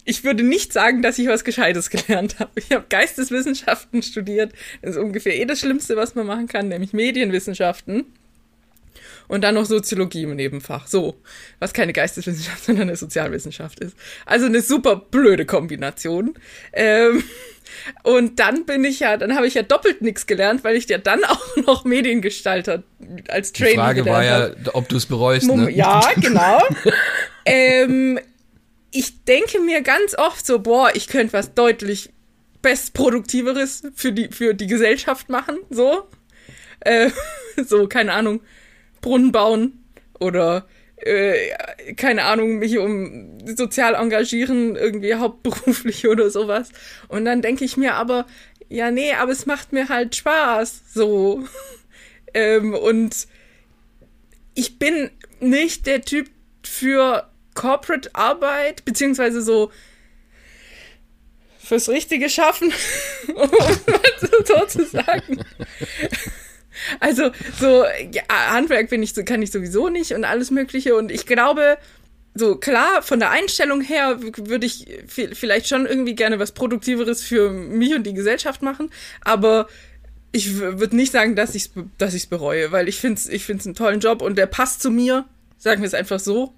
ich 0.05 0.23
würde 0.23 0.45
nicht 0.45 0.73
sagen, 0.73 1.03
dass 1.03 1.19
ich 1.19 1.27
was 1.27 1.45
Gescheites 1.45 1.91
gelernt 1.91 2.39
habe. 2.39 2.53
Ich 2.55 2.71
habe 2.71 2.87
Geisteswissenschaften 2.89 4.03
studiert. 4.03 4.53
Das 4.81 4.93
ist 4.93 5.03
ungefähr 5.03 5.37
eh 5.37 5.45
das 5.45 5.61
Schlimmste, 5.61 5.97
was 5.97 6.15
man 6.15 6.27
machen 6.27 6.47
kann, 6.47 6.69
nämlich 6.69 6.93
Medienwissenschaften. 6.93 8.07
Und 9.29 9.43
dann 9.43 9.55
noch 9.55 9.65
Soziologie 9.65 10.23
im 10.23 10.37
Nebenfach. 10.37 10.87
So, 10.87 11.17
was 11.59 11.73
keine 11.73 11.93
Geisteswissenschaft, 11.93 12.65
sondern 12.65 12.89
eine 12.89 12.97
Sozialwissenschaft 12.97 13.81
ist. 13.81 13.97
Also 14.25 14.47
eine 14.47 14.63
super 14.63 14.97
blöde 14.97 15.47
Kombination. 15.47 16.35
Ähm, 16.73 17.25
und 18.03 18.39
dann 18.39 18.67
bin 18.67 18.85
ich 18.85 19.01
ja, 19.01 19.17
dann 19.17 19.35
habe 19.35 19.47
ich 19.47 19.55
ja 19.55 19.63
doppelt 19.63 20.03
nichts 20.03 20.27
gelernt, 20.27 20.65
weil 20.65 20.77
ich 20.77 20.89
ja 20.89 20.99
dann 20.99 21.25
auch 21.29 21.57
noch 21.57 21.85
Mediengestalter 21.85 22.83
als 23.29 23.53
Trainer 23.53 23.71
Die 23.71 23.77
Frage 23.77 24.07
war 24.07 24.25
ja, 24.25 24.51
ob 24.73 24.89
du 24.89 24.97
es 24.97 25.07
bereust. 25.07 25.49
Ne? 25.49 25.71
Ja, 25.71 26.03
genau. 26.17 26.63
ähm, 27.45 28.19
ich 28.91 29.25
denke 29.25 29.61
mir 29.61 29.83
ganz 29.83 30.17
oft 30.17 30.47
so, 30.47 30.61
boah, 30.61 30.91
ich 30.95 31.09
könnte 31.09 31.33
was 31.35 31.55
deutlich 31.55 32.11
bestproduktiveres 32.63 33.83
für 33.95 34.13
die, 34.13 34.29
für 34.29 34.55
die 34.55 34.67
Gesellschaft 34.67 35.29
machen, 35.29 35.59
so. 35.71 36.09
Äh, 36.81 37.11
so, 37.65 37.87
keine 37.87 38.13
Ahnung, 38.13 38.41
Brunnen 39.07 39.31
bauen 39.31 39.85
oder 40.19 40.67
äh, 40.97 41.55
keine 41.95 42.25
Ahnung, 42.25 42.59
mich 42.59 42.77
um 42.77 43.39
sozial 43.47 43.95
engagieren, 43.95 44.75
irgendwie 44.75 45.15
hauptberuflich 45.15 46.09
oder 46.09 46.29
sowas. 46.29 46.71
Und 47.07 47.25
dann 47.25 47.41
denke 47.41 47.65
ich 47.65 47.77
mir 47.77 47.95
aber, 47.95 48.27
ja, 48.69 48.91
nee, 48.91 49.13
aber 49.13 49.31
es 49.31 49.47
macht 49.47 49.73
mir 49.73 49.89
halt 49.89 50.17
Spaß, 50.17 50.93
so. 50.93 51.47
ähm, 52.35 52.75
und 52.75 53.29
ich 54.55 54.81
bin 54.81 55.11
nicht 55.39 55.87
der 55.87 56.03
Typ 56.03 56.29
für 56.65 57.31
Corporate 57.55 58.13
Arbeit, 58.13 58.85
beziehungsweise 58.85 59.41
so 59.41 59.71
fürs 61.61 61.89
richtige 61.89 62.29
Schaffen, 62.29 62.73
um 63.37 63.51
so 64.45 64.67
zu 64.67 64.85
sagen. 64.85 65.45
Also 67.01 67.31
so 67.59 67.85
ja, 68.13 68.23
Handwerk 68.29 68.91
bin 68.91 69.03
ich, 69.03 69.15
kann 69.25 69.43
ich 69.43 69.51
sowieso 69.51 69.89
nicht 69.89 70.13
und 70.13 70.25
alles 70.25 70.51
Mögliche. 70.51 70.97
Und 70.97 71.11
ich 71.11 71.27
glaube, 71.27 71.79
so 72.35 72.57
klar, 72.57 73.03
von 73.03 73.19
der 73.19 73.31
Einstellung 73.31 73.81
her 73.81 74.19
würde 74.21 74.67
ich 74.67 74.87
vielleicht 75.07 75.69
schon 75.69 75.87
irgendwie 75.87 76.15
gerne 76.15 76.39
was 76.39 76.53
Produktiveres 76.53 77.23
für 77.23 77.51
mich 77.51 77.95
und 77.95 78.07
die 78.07 78.15
Gesellschaft 78.15 78.63
machen, 78.63 78.91
aber 79.23 79.69
ich 80.33 80.59
würde 80.59 80.97
nicht 80.97 81.13
sagen, 81.13 81.35
dass 81.35 81.55
ich 81.55 81.67
es 81.67 81.71
dass 81.97 82.13
ich's 82.13 82.27
bereue, 82.27 82.71
weil 82.73 82.89
ich 82.89 82.99
finde 82.99 83.19
es 83.19 83.29
ich 83.29 83.45
find's 83.45 83.65
einen 83.65 83.75
tollen 83.75 84.01
Job 84.01 84.21
und 84.21 84.37
der 84.37 84.47
passt 84.47 84.83
zu 84.83 84.91
mir, 84.91 85.25
sagen 85.57 85.81
wir 85.81 85.87
es 85.87 85.95
einfach 85.95 86.21
so. 86.21 86.55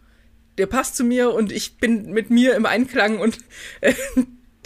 Der 0.56 0.66
passt 0.66 0.96
zu 0.96 1.04
mir 1.04 1.32
und 1.32 1.52
ich 1.52 1.76
bin 1.78 2.10
mit 2.10 2.30
mir 2.30 2.56
im 2.56 2.66
Einklang 2.66 3.20
und 3.20 3.38
äh, 3.80 3.94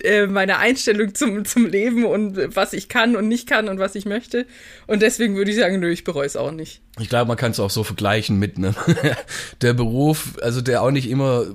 äh, 0.02 0.26
meine 0.26 0.58
Einstellung 0.58 1.14
zum, 1.14 1.44
zum 1.44 1.66
Leben 1.66 2.04
und 2.04 2.56
was 2.56 2.72
ich 2.72 2.88
kann 2.88 3.16
und 3.16 3.28
nicht 3.28 3.48
kann 3.48 3.68
und 3.68 3.78
was 3.78 3.94
ich 3.94 4.04
möchte. 4.06 4.46
Und 4.86 5.02
deswegen 5.02 5.36
würde 5.36 5.50
ich 5.50 5.56
sagen, 5.56 5.80
nö, 5.80 5.90
ich 5.90 6.04
bereue 6.04 6.26
es 6.26 6.36
auch 6.36 6.50
nicht. 6.50 6.80
Ich 6.98 7.08
glaube, 7.08 7.28
man 7.28 7.36
kann 7.36 7.52
es 7.52 7.60
auch 7.60 7.70
so 7.70 7.84
vergleichen 7.84 8.38
mit 8.38 8.58
ne? 8.58 8.74
der 9.62 9.74
Beruf, 9.74 10.38
also 10.42 10.60
der 10.60 10.82
auch 10.82 10.90
nicht 10.90 11.08
immer 11.08 11.46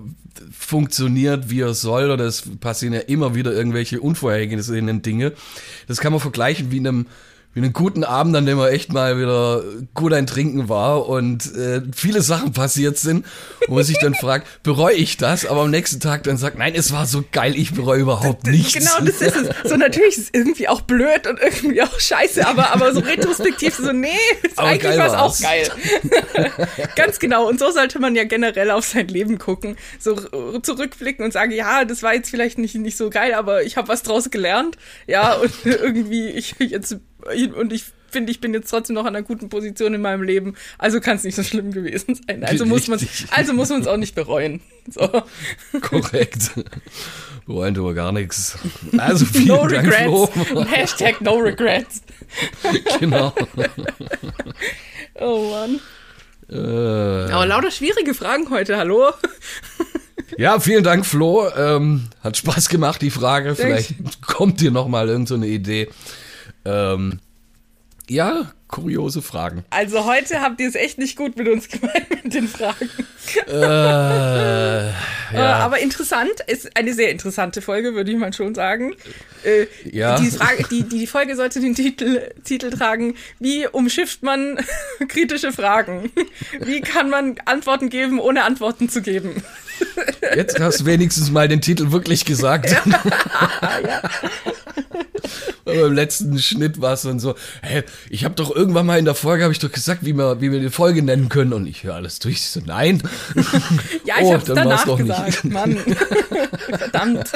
funktioniert, 0.51 1.49
wie 1.49 1.61
er 1.61 1.73
soll, 1.73 2.11
oder 2.11 2.25
es 2.25 2.43
passieren 2.59 2.93
ja 2.93 3.01
immer 3.01 3.35
wieder 3.35 3.51
irgendwelche 3.51 4.01
unvorhergesehenen 4.01 5.01
Dinge. 5.01 5.33
Das 5.87 5.99
kann 5.99 6.11
man 6.11 6.21
vergleichen 6.21 6.71
wie 6.71 6.79
einem 6.79 7.07
wie 7.57 7.63
einen 7.63 7.73
guten 7.73 8.03
Abend, 8.03 8.35
an 8.35 8.45
dem 8.45 8.59
er 8.59 8.71
echt 8.71 8.93
mal 8.93 9.17
wieder 9.17 9.63
gut 9.95 10.13
ein 10.13 10.27
Trinken 10.27 10.69
war 10.69 11.07
und 11.09 11.55
äh, 11.55 11.81
viele 11.91 12.21
Sachen 12.21 12.53
passiert 12.53 12.99
sind, 12.99 13.25
wo 13.67 13.73
man 13.73 13.83
sich 13.83 13.97
dann 13.97 14.13
fragt, 14.21 14.61
bereue 14.61 14.93
ich 14.93 15.17
das? 15.17 15.43
Aber 15.47 15.61
am 15.61 15.71
nächsten 15.71 15.99
Tag 15.99 16.21
dann 16.21 16.37
sagt, 16.37 16.59
nein, 16.59 16.75
es 16.75 16.91
war 16.91 17.07
so 17.07 17.23
geil, 17.31 17.55
ich 17.55 17.73
bereue 17.73 18.01
überhaupt 18.01 18.45
nichts. 18.45 18.73
Genau, 18.73 18.99
das 18.99 19.23
ist 19.23 19.35
es. 19.35 19.69
So 19.71 19.75
natürlich 19.75 20.17
ist 20.17 20.23
es 20.25 20.29
irgendwie 20.33 20.67
auch 20.67 20.81
blöd 20.81 21.25
und 21.25 21.39
irgendwie 21.39 21.81
auch 21.81 21.99
scheiße, 21.99 22.45
aber, 22.45 22.73
aber 22.73 22.93
so 22.93 22.99
retrospektiv 22.99 23.73
so, 23.73 23.91
nee, 23.91 24.09
eigentlich 24.55 24.95
war 24.95 25.07
es 25.07 25.13
auch 25.13 25.39
geil. 25.39 25.67
Ganz 26.95 27.17
genau. 27.17 27.47
Und 27.47 27.57
so 27.57 27.71
sollte 27.71 27.97
man 27.97 28.15
ja 28.15 28.25
generell 28.25 28.69
auf 28.69 28.85
sein 28.85 29.07
Leben 29.07 29.39
gucken. 29.39 29.77
So 29.97 30.13
zurückblicken 30.59 31.25
und 31.25 31.33
sagen, 31.33 31.53
ja, 31.53 31.85
das 31.85 32.03
war 32.03 32.13
jetzt 32.13 32.29
vielleicht 32.29 32.59
nicht, 32.59 32.75
nicht 32.75 32.97
so 32.97 33.09
geil, 33.09 33.33
aber 33.33 33.63
ich 33.63 33.77
habe 33.77 33.87
was 33.87 34.03
draus 34.03 34.29
gelernt. 34.29 34.77
Ja, 35.07 35.33
und 35.33 35.51
irgendwie, 35.63 36.29
ich 36.29 36.53
jetzt 36.59 36.97
und 37.55 37.73
ich 37.73 37.85
finde, 38.09 38.31
ich 38.31 38.39
bin 38.39 38.53
jetzt 38.53 38.69
trotzdem 38.69 38.95
noch 38.95 39.05
an 39.05 39.15
einer 39.15 39.23
guten 39.23 39.49
Position 39.49 39.93
in 39.93 40.01
meinem 40.01 40.23
Leben, 40.23 40.55
also 40.77 40.99
kann 40.99 41.17
es 41.17 41.23
nicht 41.23 41.35
so 41.35 41.43
schlimm 41.43 41.71
gewesen 41.71 42.19
sein. 42.27 42.43
Also 42.43 42.65
muss 42.65 42.87
man 42.87 42.99
also 43.31 43.53
muss 43.53 43.69
man 43.69 43.81
es 43.81 43.87
auch 43.87 43.97
nicht 43.97 44.15
bereuen. 44.15 44.61
So. 44.89 45.23
Korrekt. 45.81 46.51
Bereuen 47.45 47.75
tun 47.75 47.85
wir 47.85 47.93
gar 47.93 48.11
nichts. 48.11 48.57
Also 48.97 49.25
vielen 49.25 49.47
no 49.47 49.67
Dank, 49.67 49.87
regrets. 49.87 50.47
Flo. 50.47 50.65
Hashtag 50.71 51.21
no 51.21 51.35
regrets. 51.37 52.01
genau. 52.99 53.33
Oh 55.19 55.49
Mann. 55.49 55.79
Äh, 56.47 57.31
Aber 57.31 57.47
lauter 57.47 57.71
schwierige 57.71 58.13
Fragen 58.13 58.51
heute, 58.51 58.77
hallo? 58.77 59.11
Ja, 60.37 60.59
vielen 60.59 60.83
Dank, 60.83 61.07
Flo. 61.07 61.49
Ähm, 61.57 62.09
hat 62.21 62.37
Spaß 62.37 62.69
gemacht, 62.69 63.01
die 63.01 63.09
Frage. 63.09 63.55
Vielleicht 63.55 64.21
kommt 64.21 64.61
dir 64.61 64.69
noch 64.69 64.87
mal 64.87 65.09
irgend 65.09 65.27
so 65.27 65.33
eine 65.33 65.47
Idee. 65.47 65.89
Ähm, 66.67 67.19
ja, 68.09 68.51
kuriose 68.67 69.21
Fragen. 69.21 69.65
Also 69.69 70.05
heute 70.05 70.41
habt 70.41 70.59
ihr 70.61 70.67
es 70.67 70.75
echt 70.75 70.97
nicht 70.97 71.17
gut 71.17 71.37
mit 71.37 71.47
uns 71.47 71.67
gemeint 71.67 72.09
mit 72.23 72.33
den 72.33 72.47
Fragen. 72.47 72.89
Äh, 73.47 74.87
ja. 75.33 75.59
Aber 75.59 75.79
interessant, 75.79 76.31
ist 76.47 76.75
eine 76.77 76.93
sehr 76.93 77.11
interessante 77.11 77.61
Folge, 77.61 77.93
würde 77.95 78.11
ich 78.11 78.17
mal 78.17 78.31
schon 78.33 78.55
sagen. 78.55 78.93
Äh, 79.43 79.67
ja. 79.89 80.17
Die, 80.19 80.31
Frage, 80.31 80.63
die, 80.69 80.83
die 80.83 81.07
Folge 81.07 81.35
sollte 81.35 81.59
den 81.59 81.75
Titel, 81.75 82.31
Titel 82.43 82.69
tragen, 82.69 83.15
wie 83.39 83.67
umschifft 83.67 84.23
man 84.23 84.57
kritische 85.07 85.51
Fragen? 85.51 86.11
Wie 86.59 86.81
kann 86.81 87.09
man 87.09 87.35
Antworten 87.45 87.89
geben, 87.89 88.19
ohne 88.19 88.43
Antworten 88.43 88.89
zu 88.89 89.01
geben? 89.01 89.43
Jetzt 90.35 90.59
hast 90.59 90.81
du 90.81 90.85
wenigstens 90.85 91.29
mal 91.29 91.47
den 91.47 91.61
Titel 91.61 91.91
wirklich 91.91 92.25
gesagt. 92.25 92.75
Ja. 93.61 93.79
ja. 93.79 94.01
Beim 95.65 95.93
letzten 95.93 96.37
Schnitt 96.39 96.81
war 96.81 96.93
es 96.93 97.03
dann 97.03 97.19
so, 97.19 97.35
hey, 97.61 97.83
ich 98.09 98.25
habe 98.25 98.35
doch 98.35 98.55
irgendwann 98.55 98.85
mal 98.85 98.99
in 98.99 99.05
der 99.05 99.15
Folge, 99.15 99.43
habe 99.43 99.53
ich 99.53 99.59
doch 99.59 99.71
gesagt, 99.71 100.05
wie 100.05 100.13
wir, 100.13 100.41
wie 100.41 100.51
wir 100.51 100.59
die 100.59 100.69
Folge 100.69 101.01
nennen 101.01 101.29
können. 101.29 101.53
Und 101.53 101.67
ich 101.67 101.83
höre 101.83 101.95
alles 101.95 102.19
durch. 102.19 102.35
Ich 102.35 102.49
so, 102.49 102.61
nein. 102.65 103.01
Ja, 104.05 104.15
ich 104.19 104.25
oh, 104.25 104.33
habe 104.33 104.43
danach 104.45 104.85
doch 104.85 104.97
gesagt, 104.97 105.43
nicht. 105.43 105.53
Mann. 105.53 105.77
Verdammt. 106.69 107.31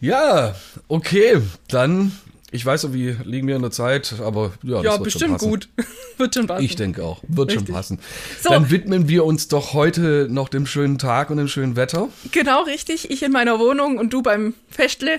Ja, 0.00 0.54
okay, 0.88 1.40
dann 1.68 2.12
ich 2.54 2.64
weiß, 2.64 2.92
wie 2.92 3.16
liegen 3.24 3.48
wir 3.48 3.56
in 3.56 3.62
der 3.62 3.72
Zeit, 3.72 4.14
aber 4.20 4.52
ja, 4.62 4.76
das 4.76 4.84
ja 4.84 4.92
wird 4.92 5.02
bestimmt 5.02 5.22
schon 5.22 5.32
passen. 5.32 5.50
gut. 5.50 5.68
wird 6.18 6.34
schon 6.34 6.46
passen. 6.46 6.64
Ich 6.64 6.76
denke 6.76 7.02
auch. 7.02 7.20
Wird 7.26 7.50
Richtig. 7.50 7.66
schon 7.66 7.74
passen. 7.74 7.98
So. 8.40 8.50
Dann 8.50 8.70
widmen 8.70 9.08
wir 9.08 9.24
uns 9.24 9.48
doch 9.48 9.74
heute 9.74 10.28
noch 10.30 10.48
dem 10.48 10.64
schönen 10.64 10.98
Tag 10.98 11.30
und 11.30 11.38
dem 11.38 11.48
schönen 11.48 11.74
Wetter. 11.74 12.10
Genau, 12.30 12.62
richtig. 12.62 13.10
Ich 13.10 13.24
in 13.24 13.32
meiner 13.32 13.58
Wohnung 13.58 13.98
und 13.98 14.12
du 14.12 14.22
beim 14.22 14.54
Festle. 14.70 15.18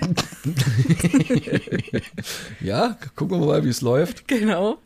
ja, 2.60 2.96
gucken 3.14 3.38
wir 3.38 3.46
mal, 3.46 3.64
wie 3.64 3.68
es 3.68 3.82
läuft. 3.82 4.26
Genau. 4.28 4.78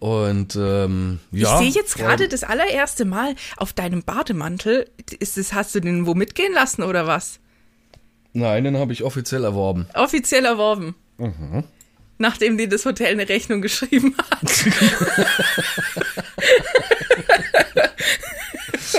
Und 0.00 0.56
ähm, 0.56 1.20
ja. 1.30 1.60
Ich 1.60 1.72
sehe 1.72 1.82
jetzt 1.82 1.96
gerade 1.96 2.26
das 2.26 2.42
allererste 2.42 3.04
Mal 3.04 3.36
auf 3.56 3.72
deinem 3.72 4.02
Bademantel. 4.02 4.90
Ist 5.20 5.36
das, 5.36 5.52
hast 5.52 5.72
du 5.76 5.80
den 5.80 6.04
wo 6.04 6.14
mitgehen 6.14 6.52
lassen 6.52 6.82
oder 6.82 7.06
was? 7.06 7.38
Nein, 8.32 8.64
den 8.64 8.76
habe 8.76 8.92
ich 8.92 9.04
offiziell 9.04 9.44
erworben. 9.44 9.86
Offiziell 9.94 10.44
erworben. 10.46 10.96
Mhm. 11.18 11.64
Nachdem 12.18 12.56
dir 12.56 12.68
das 12.68 12.84
Hotel 12.84 13.08
eine 13.08 13.28
Rechnung 13.28 13.60
geschrieben 13.60 14.14
hat. 14.18 14.40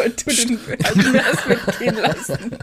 Und 0.03 0.27
du 0.27 0.33
den 0.33 1.13
mir 1.13 1.23
das 1.23 1.47
mitgehen 1.47 1.95
lassen. 1.95 2.57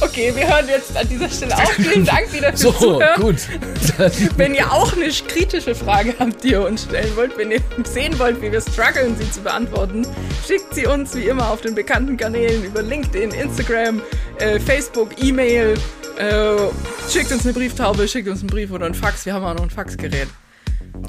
okay, 0.00 0.32
wir 0.34 0.46
hören 0.46 0.68
jetzt 0.68 0.96
an 0.96 1.08
dieser 1.08 1.28
Stelle 1.30 1.56
auf. 1.56 1.72
Vielen 1.72 2.04
Dank 2.04 2.32
wieder 2.32 2.48
fürs 2.50 2.60
so, 2.60 2.72
Zuhören. 2.72 3.20
gut. 3.20 3.36
wenn 4.36 4.54
ihr 4.54 4.70
auch 4.70 4.92
eine 4.92 5.08
kritische 5.08 5.74
Frage 5.74 6.14
habt, 6.18 6.44
die 6.44 6.50
ihr 6.50 6.62
uns 6.66 6.84
stellen 6.84 7.16
wollt, 7.16 7.36
wenn 7.38 7.50
ihr 7.50 7.60
sehen 7.84 8.18
wollt, 8.18 8.40
wie 8.42 8.52
wir 8.52 8.60
strugglen, 8.60 9.16
sie 9.16 9.30
zu 9.30 9.40
beantworten, 9.40 10.06
schickt 10.46 10.74
sie 10.74 10.86
uns 10.86 11.14
wie 11.14 11.26
immer 11.26 11.50
auf 11.50 11.60
den 11.62 11.74
bekannten 11.74 12.16
Kanälen 12.16 12.64
über 12.64 12.82
LinkedIn, 12.82 13.30
Instagram, 13.30 14.02
äh, 14.38 14.60
Facebook, 14.60 15.10
E-Mail 15.22 15.74
äh, 16.18 17.10
schickt 17.10 17.32
uns 17.32 17.44
eine 17.44 17.52
Brieftaube, 17.52 18.06
schickt 18.08 18.28
uns 18.28 18.40
einen 18.40 18.48
Brief 18.48 18.70
oder 18.70 18.86
ein 18.86 18.94
Fax. 18.94 19.26
Wir 19.26 19.34
haben 19.34 19.44
auch 19.44 19.54
noch 19.54 19.62
ein 19.62 19.70
Faxgerät. 19.70 20.28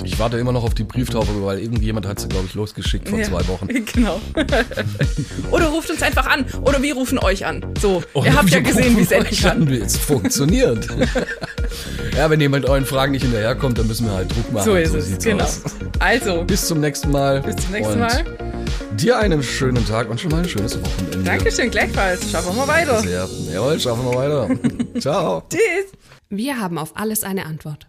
Ich 0.04 0.19
warte 0.19 0.38
immer 0.38 0.52
noch 0.52 0.63
auf 0.63 0.74
die 0.74 0.84
Brieftaube, 0.84 1.43
weil 1.43 1.60
irgendjemand 1.60 2.06
hat 2.08 2.19
sie, 2.19 2.28
glaube 2.28 2.46
ich, 2.48 2.54
losgeschickt 2.54 3.10
vor 3.10 3.19
ja, 3.19 3.26
zwei 3.26 3.48
Wochen. 3.48 3.67
Genau. 3.93 4.19
oder 5.52 5.67
ruft 5.67 5.89
uns 5.89 6.02
einfach 6.02 6.26
an. 6.26 6.46
Oder 6.62 6.82
wir 6.82 6.96
rufen 6.96 7.19
euch 7.19 7.46
an. 7.46 7.65
So, 7.80 8.02
oder 8.13 8.28
ihr 8.28 8.36
habt 8.36 8.50
ja 8.50 8.60
gesehen, 8.60 8.98
wie 8.98 9.02
es 9.02 9.12
enden 9.12 9.36
kann. 9.36 9.69
Wie 9.69 9.78
es 9.78 9.98
funktioniert. 9.98 10.88
ja, 12.17 12.30
wenn 12.30 12.39
jemand 12.39 12.65
euren 12.65 12.86
Fragen 12.86 13.12
nicht 13.12 13.24
hinterherkommt, 13.24 13.78
dann 13.78 13.88
müssen 13.88 14.08
wir 14.08 14.13
halt 14.13 14.34
Druck 14.34 14.52
machen. 14.52 14.65
So 14.65 14.76
ist 14.76 14.91
so 14.91 14.98
es, 14.98 15.24
genau. 15.24 15.43
Aus. 15.43 15.62
Also. 16.00 16.43
Bis 16.46 16.67
zum 16.67 16.80
nächsten 16.80 17.12
Mal. 17.12 17.41
Bis 17.41 17.58
zum 17.58 17.72
nächsten 17.72 18.00
Mal. 18.00 18.24
Dir 18.98 19.19
einen 19.19 19.43
schönen 19.43 19.86
Tag 19.86 20.10
und 20.10 20.19
schon 20.19 20.32
mal 20.32 20.41
ein 20.41 20.50
schönes 20.50 20.80
Wochenende. 20.82 21.24
Dankeschön, 21.24 21.69
gleichfalls. 21.69 22.32
Schaffen 22.32 22.56
wir 22.56 22.67
weiter. 22.67 23.00
Sehr. 23.02 23.28
Jawohl, 23.52 23.80
schaffen 23.80 24.06
wir 24.06 24.15
weiter. 24.15 24.50
Ciao. 25.00 25.43
Tschüss. 25.50 25.91
Wir 26.30 26.60
haben 26.60 26.78
auf 26.78 26.96
alles 26.96 27.24
eine 27.24 27.46
Antwort. 27.46 27.88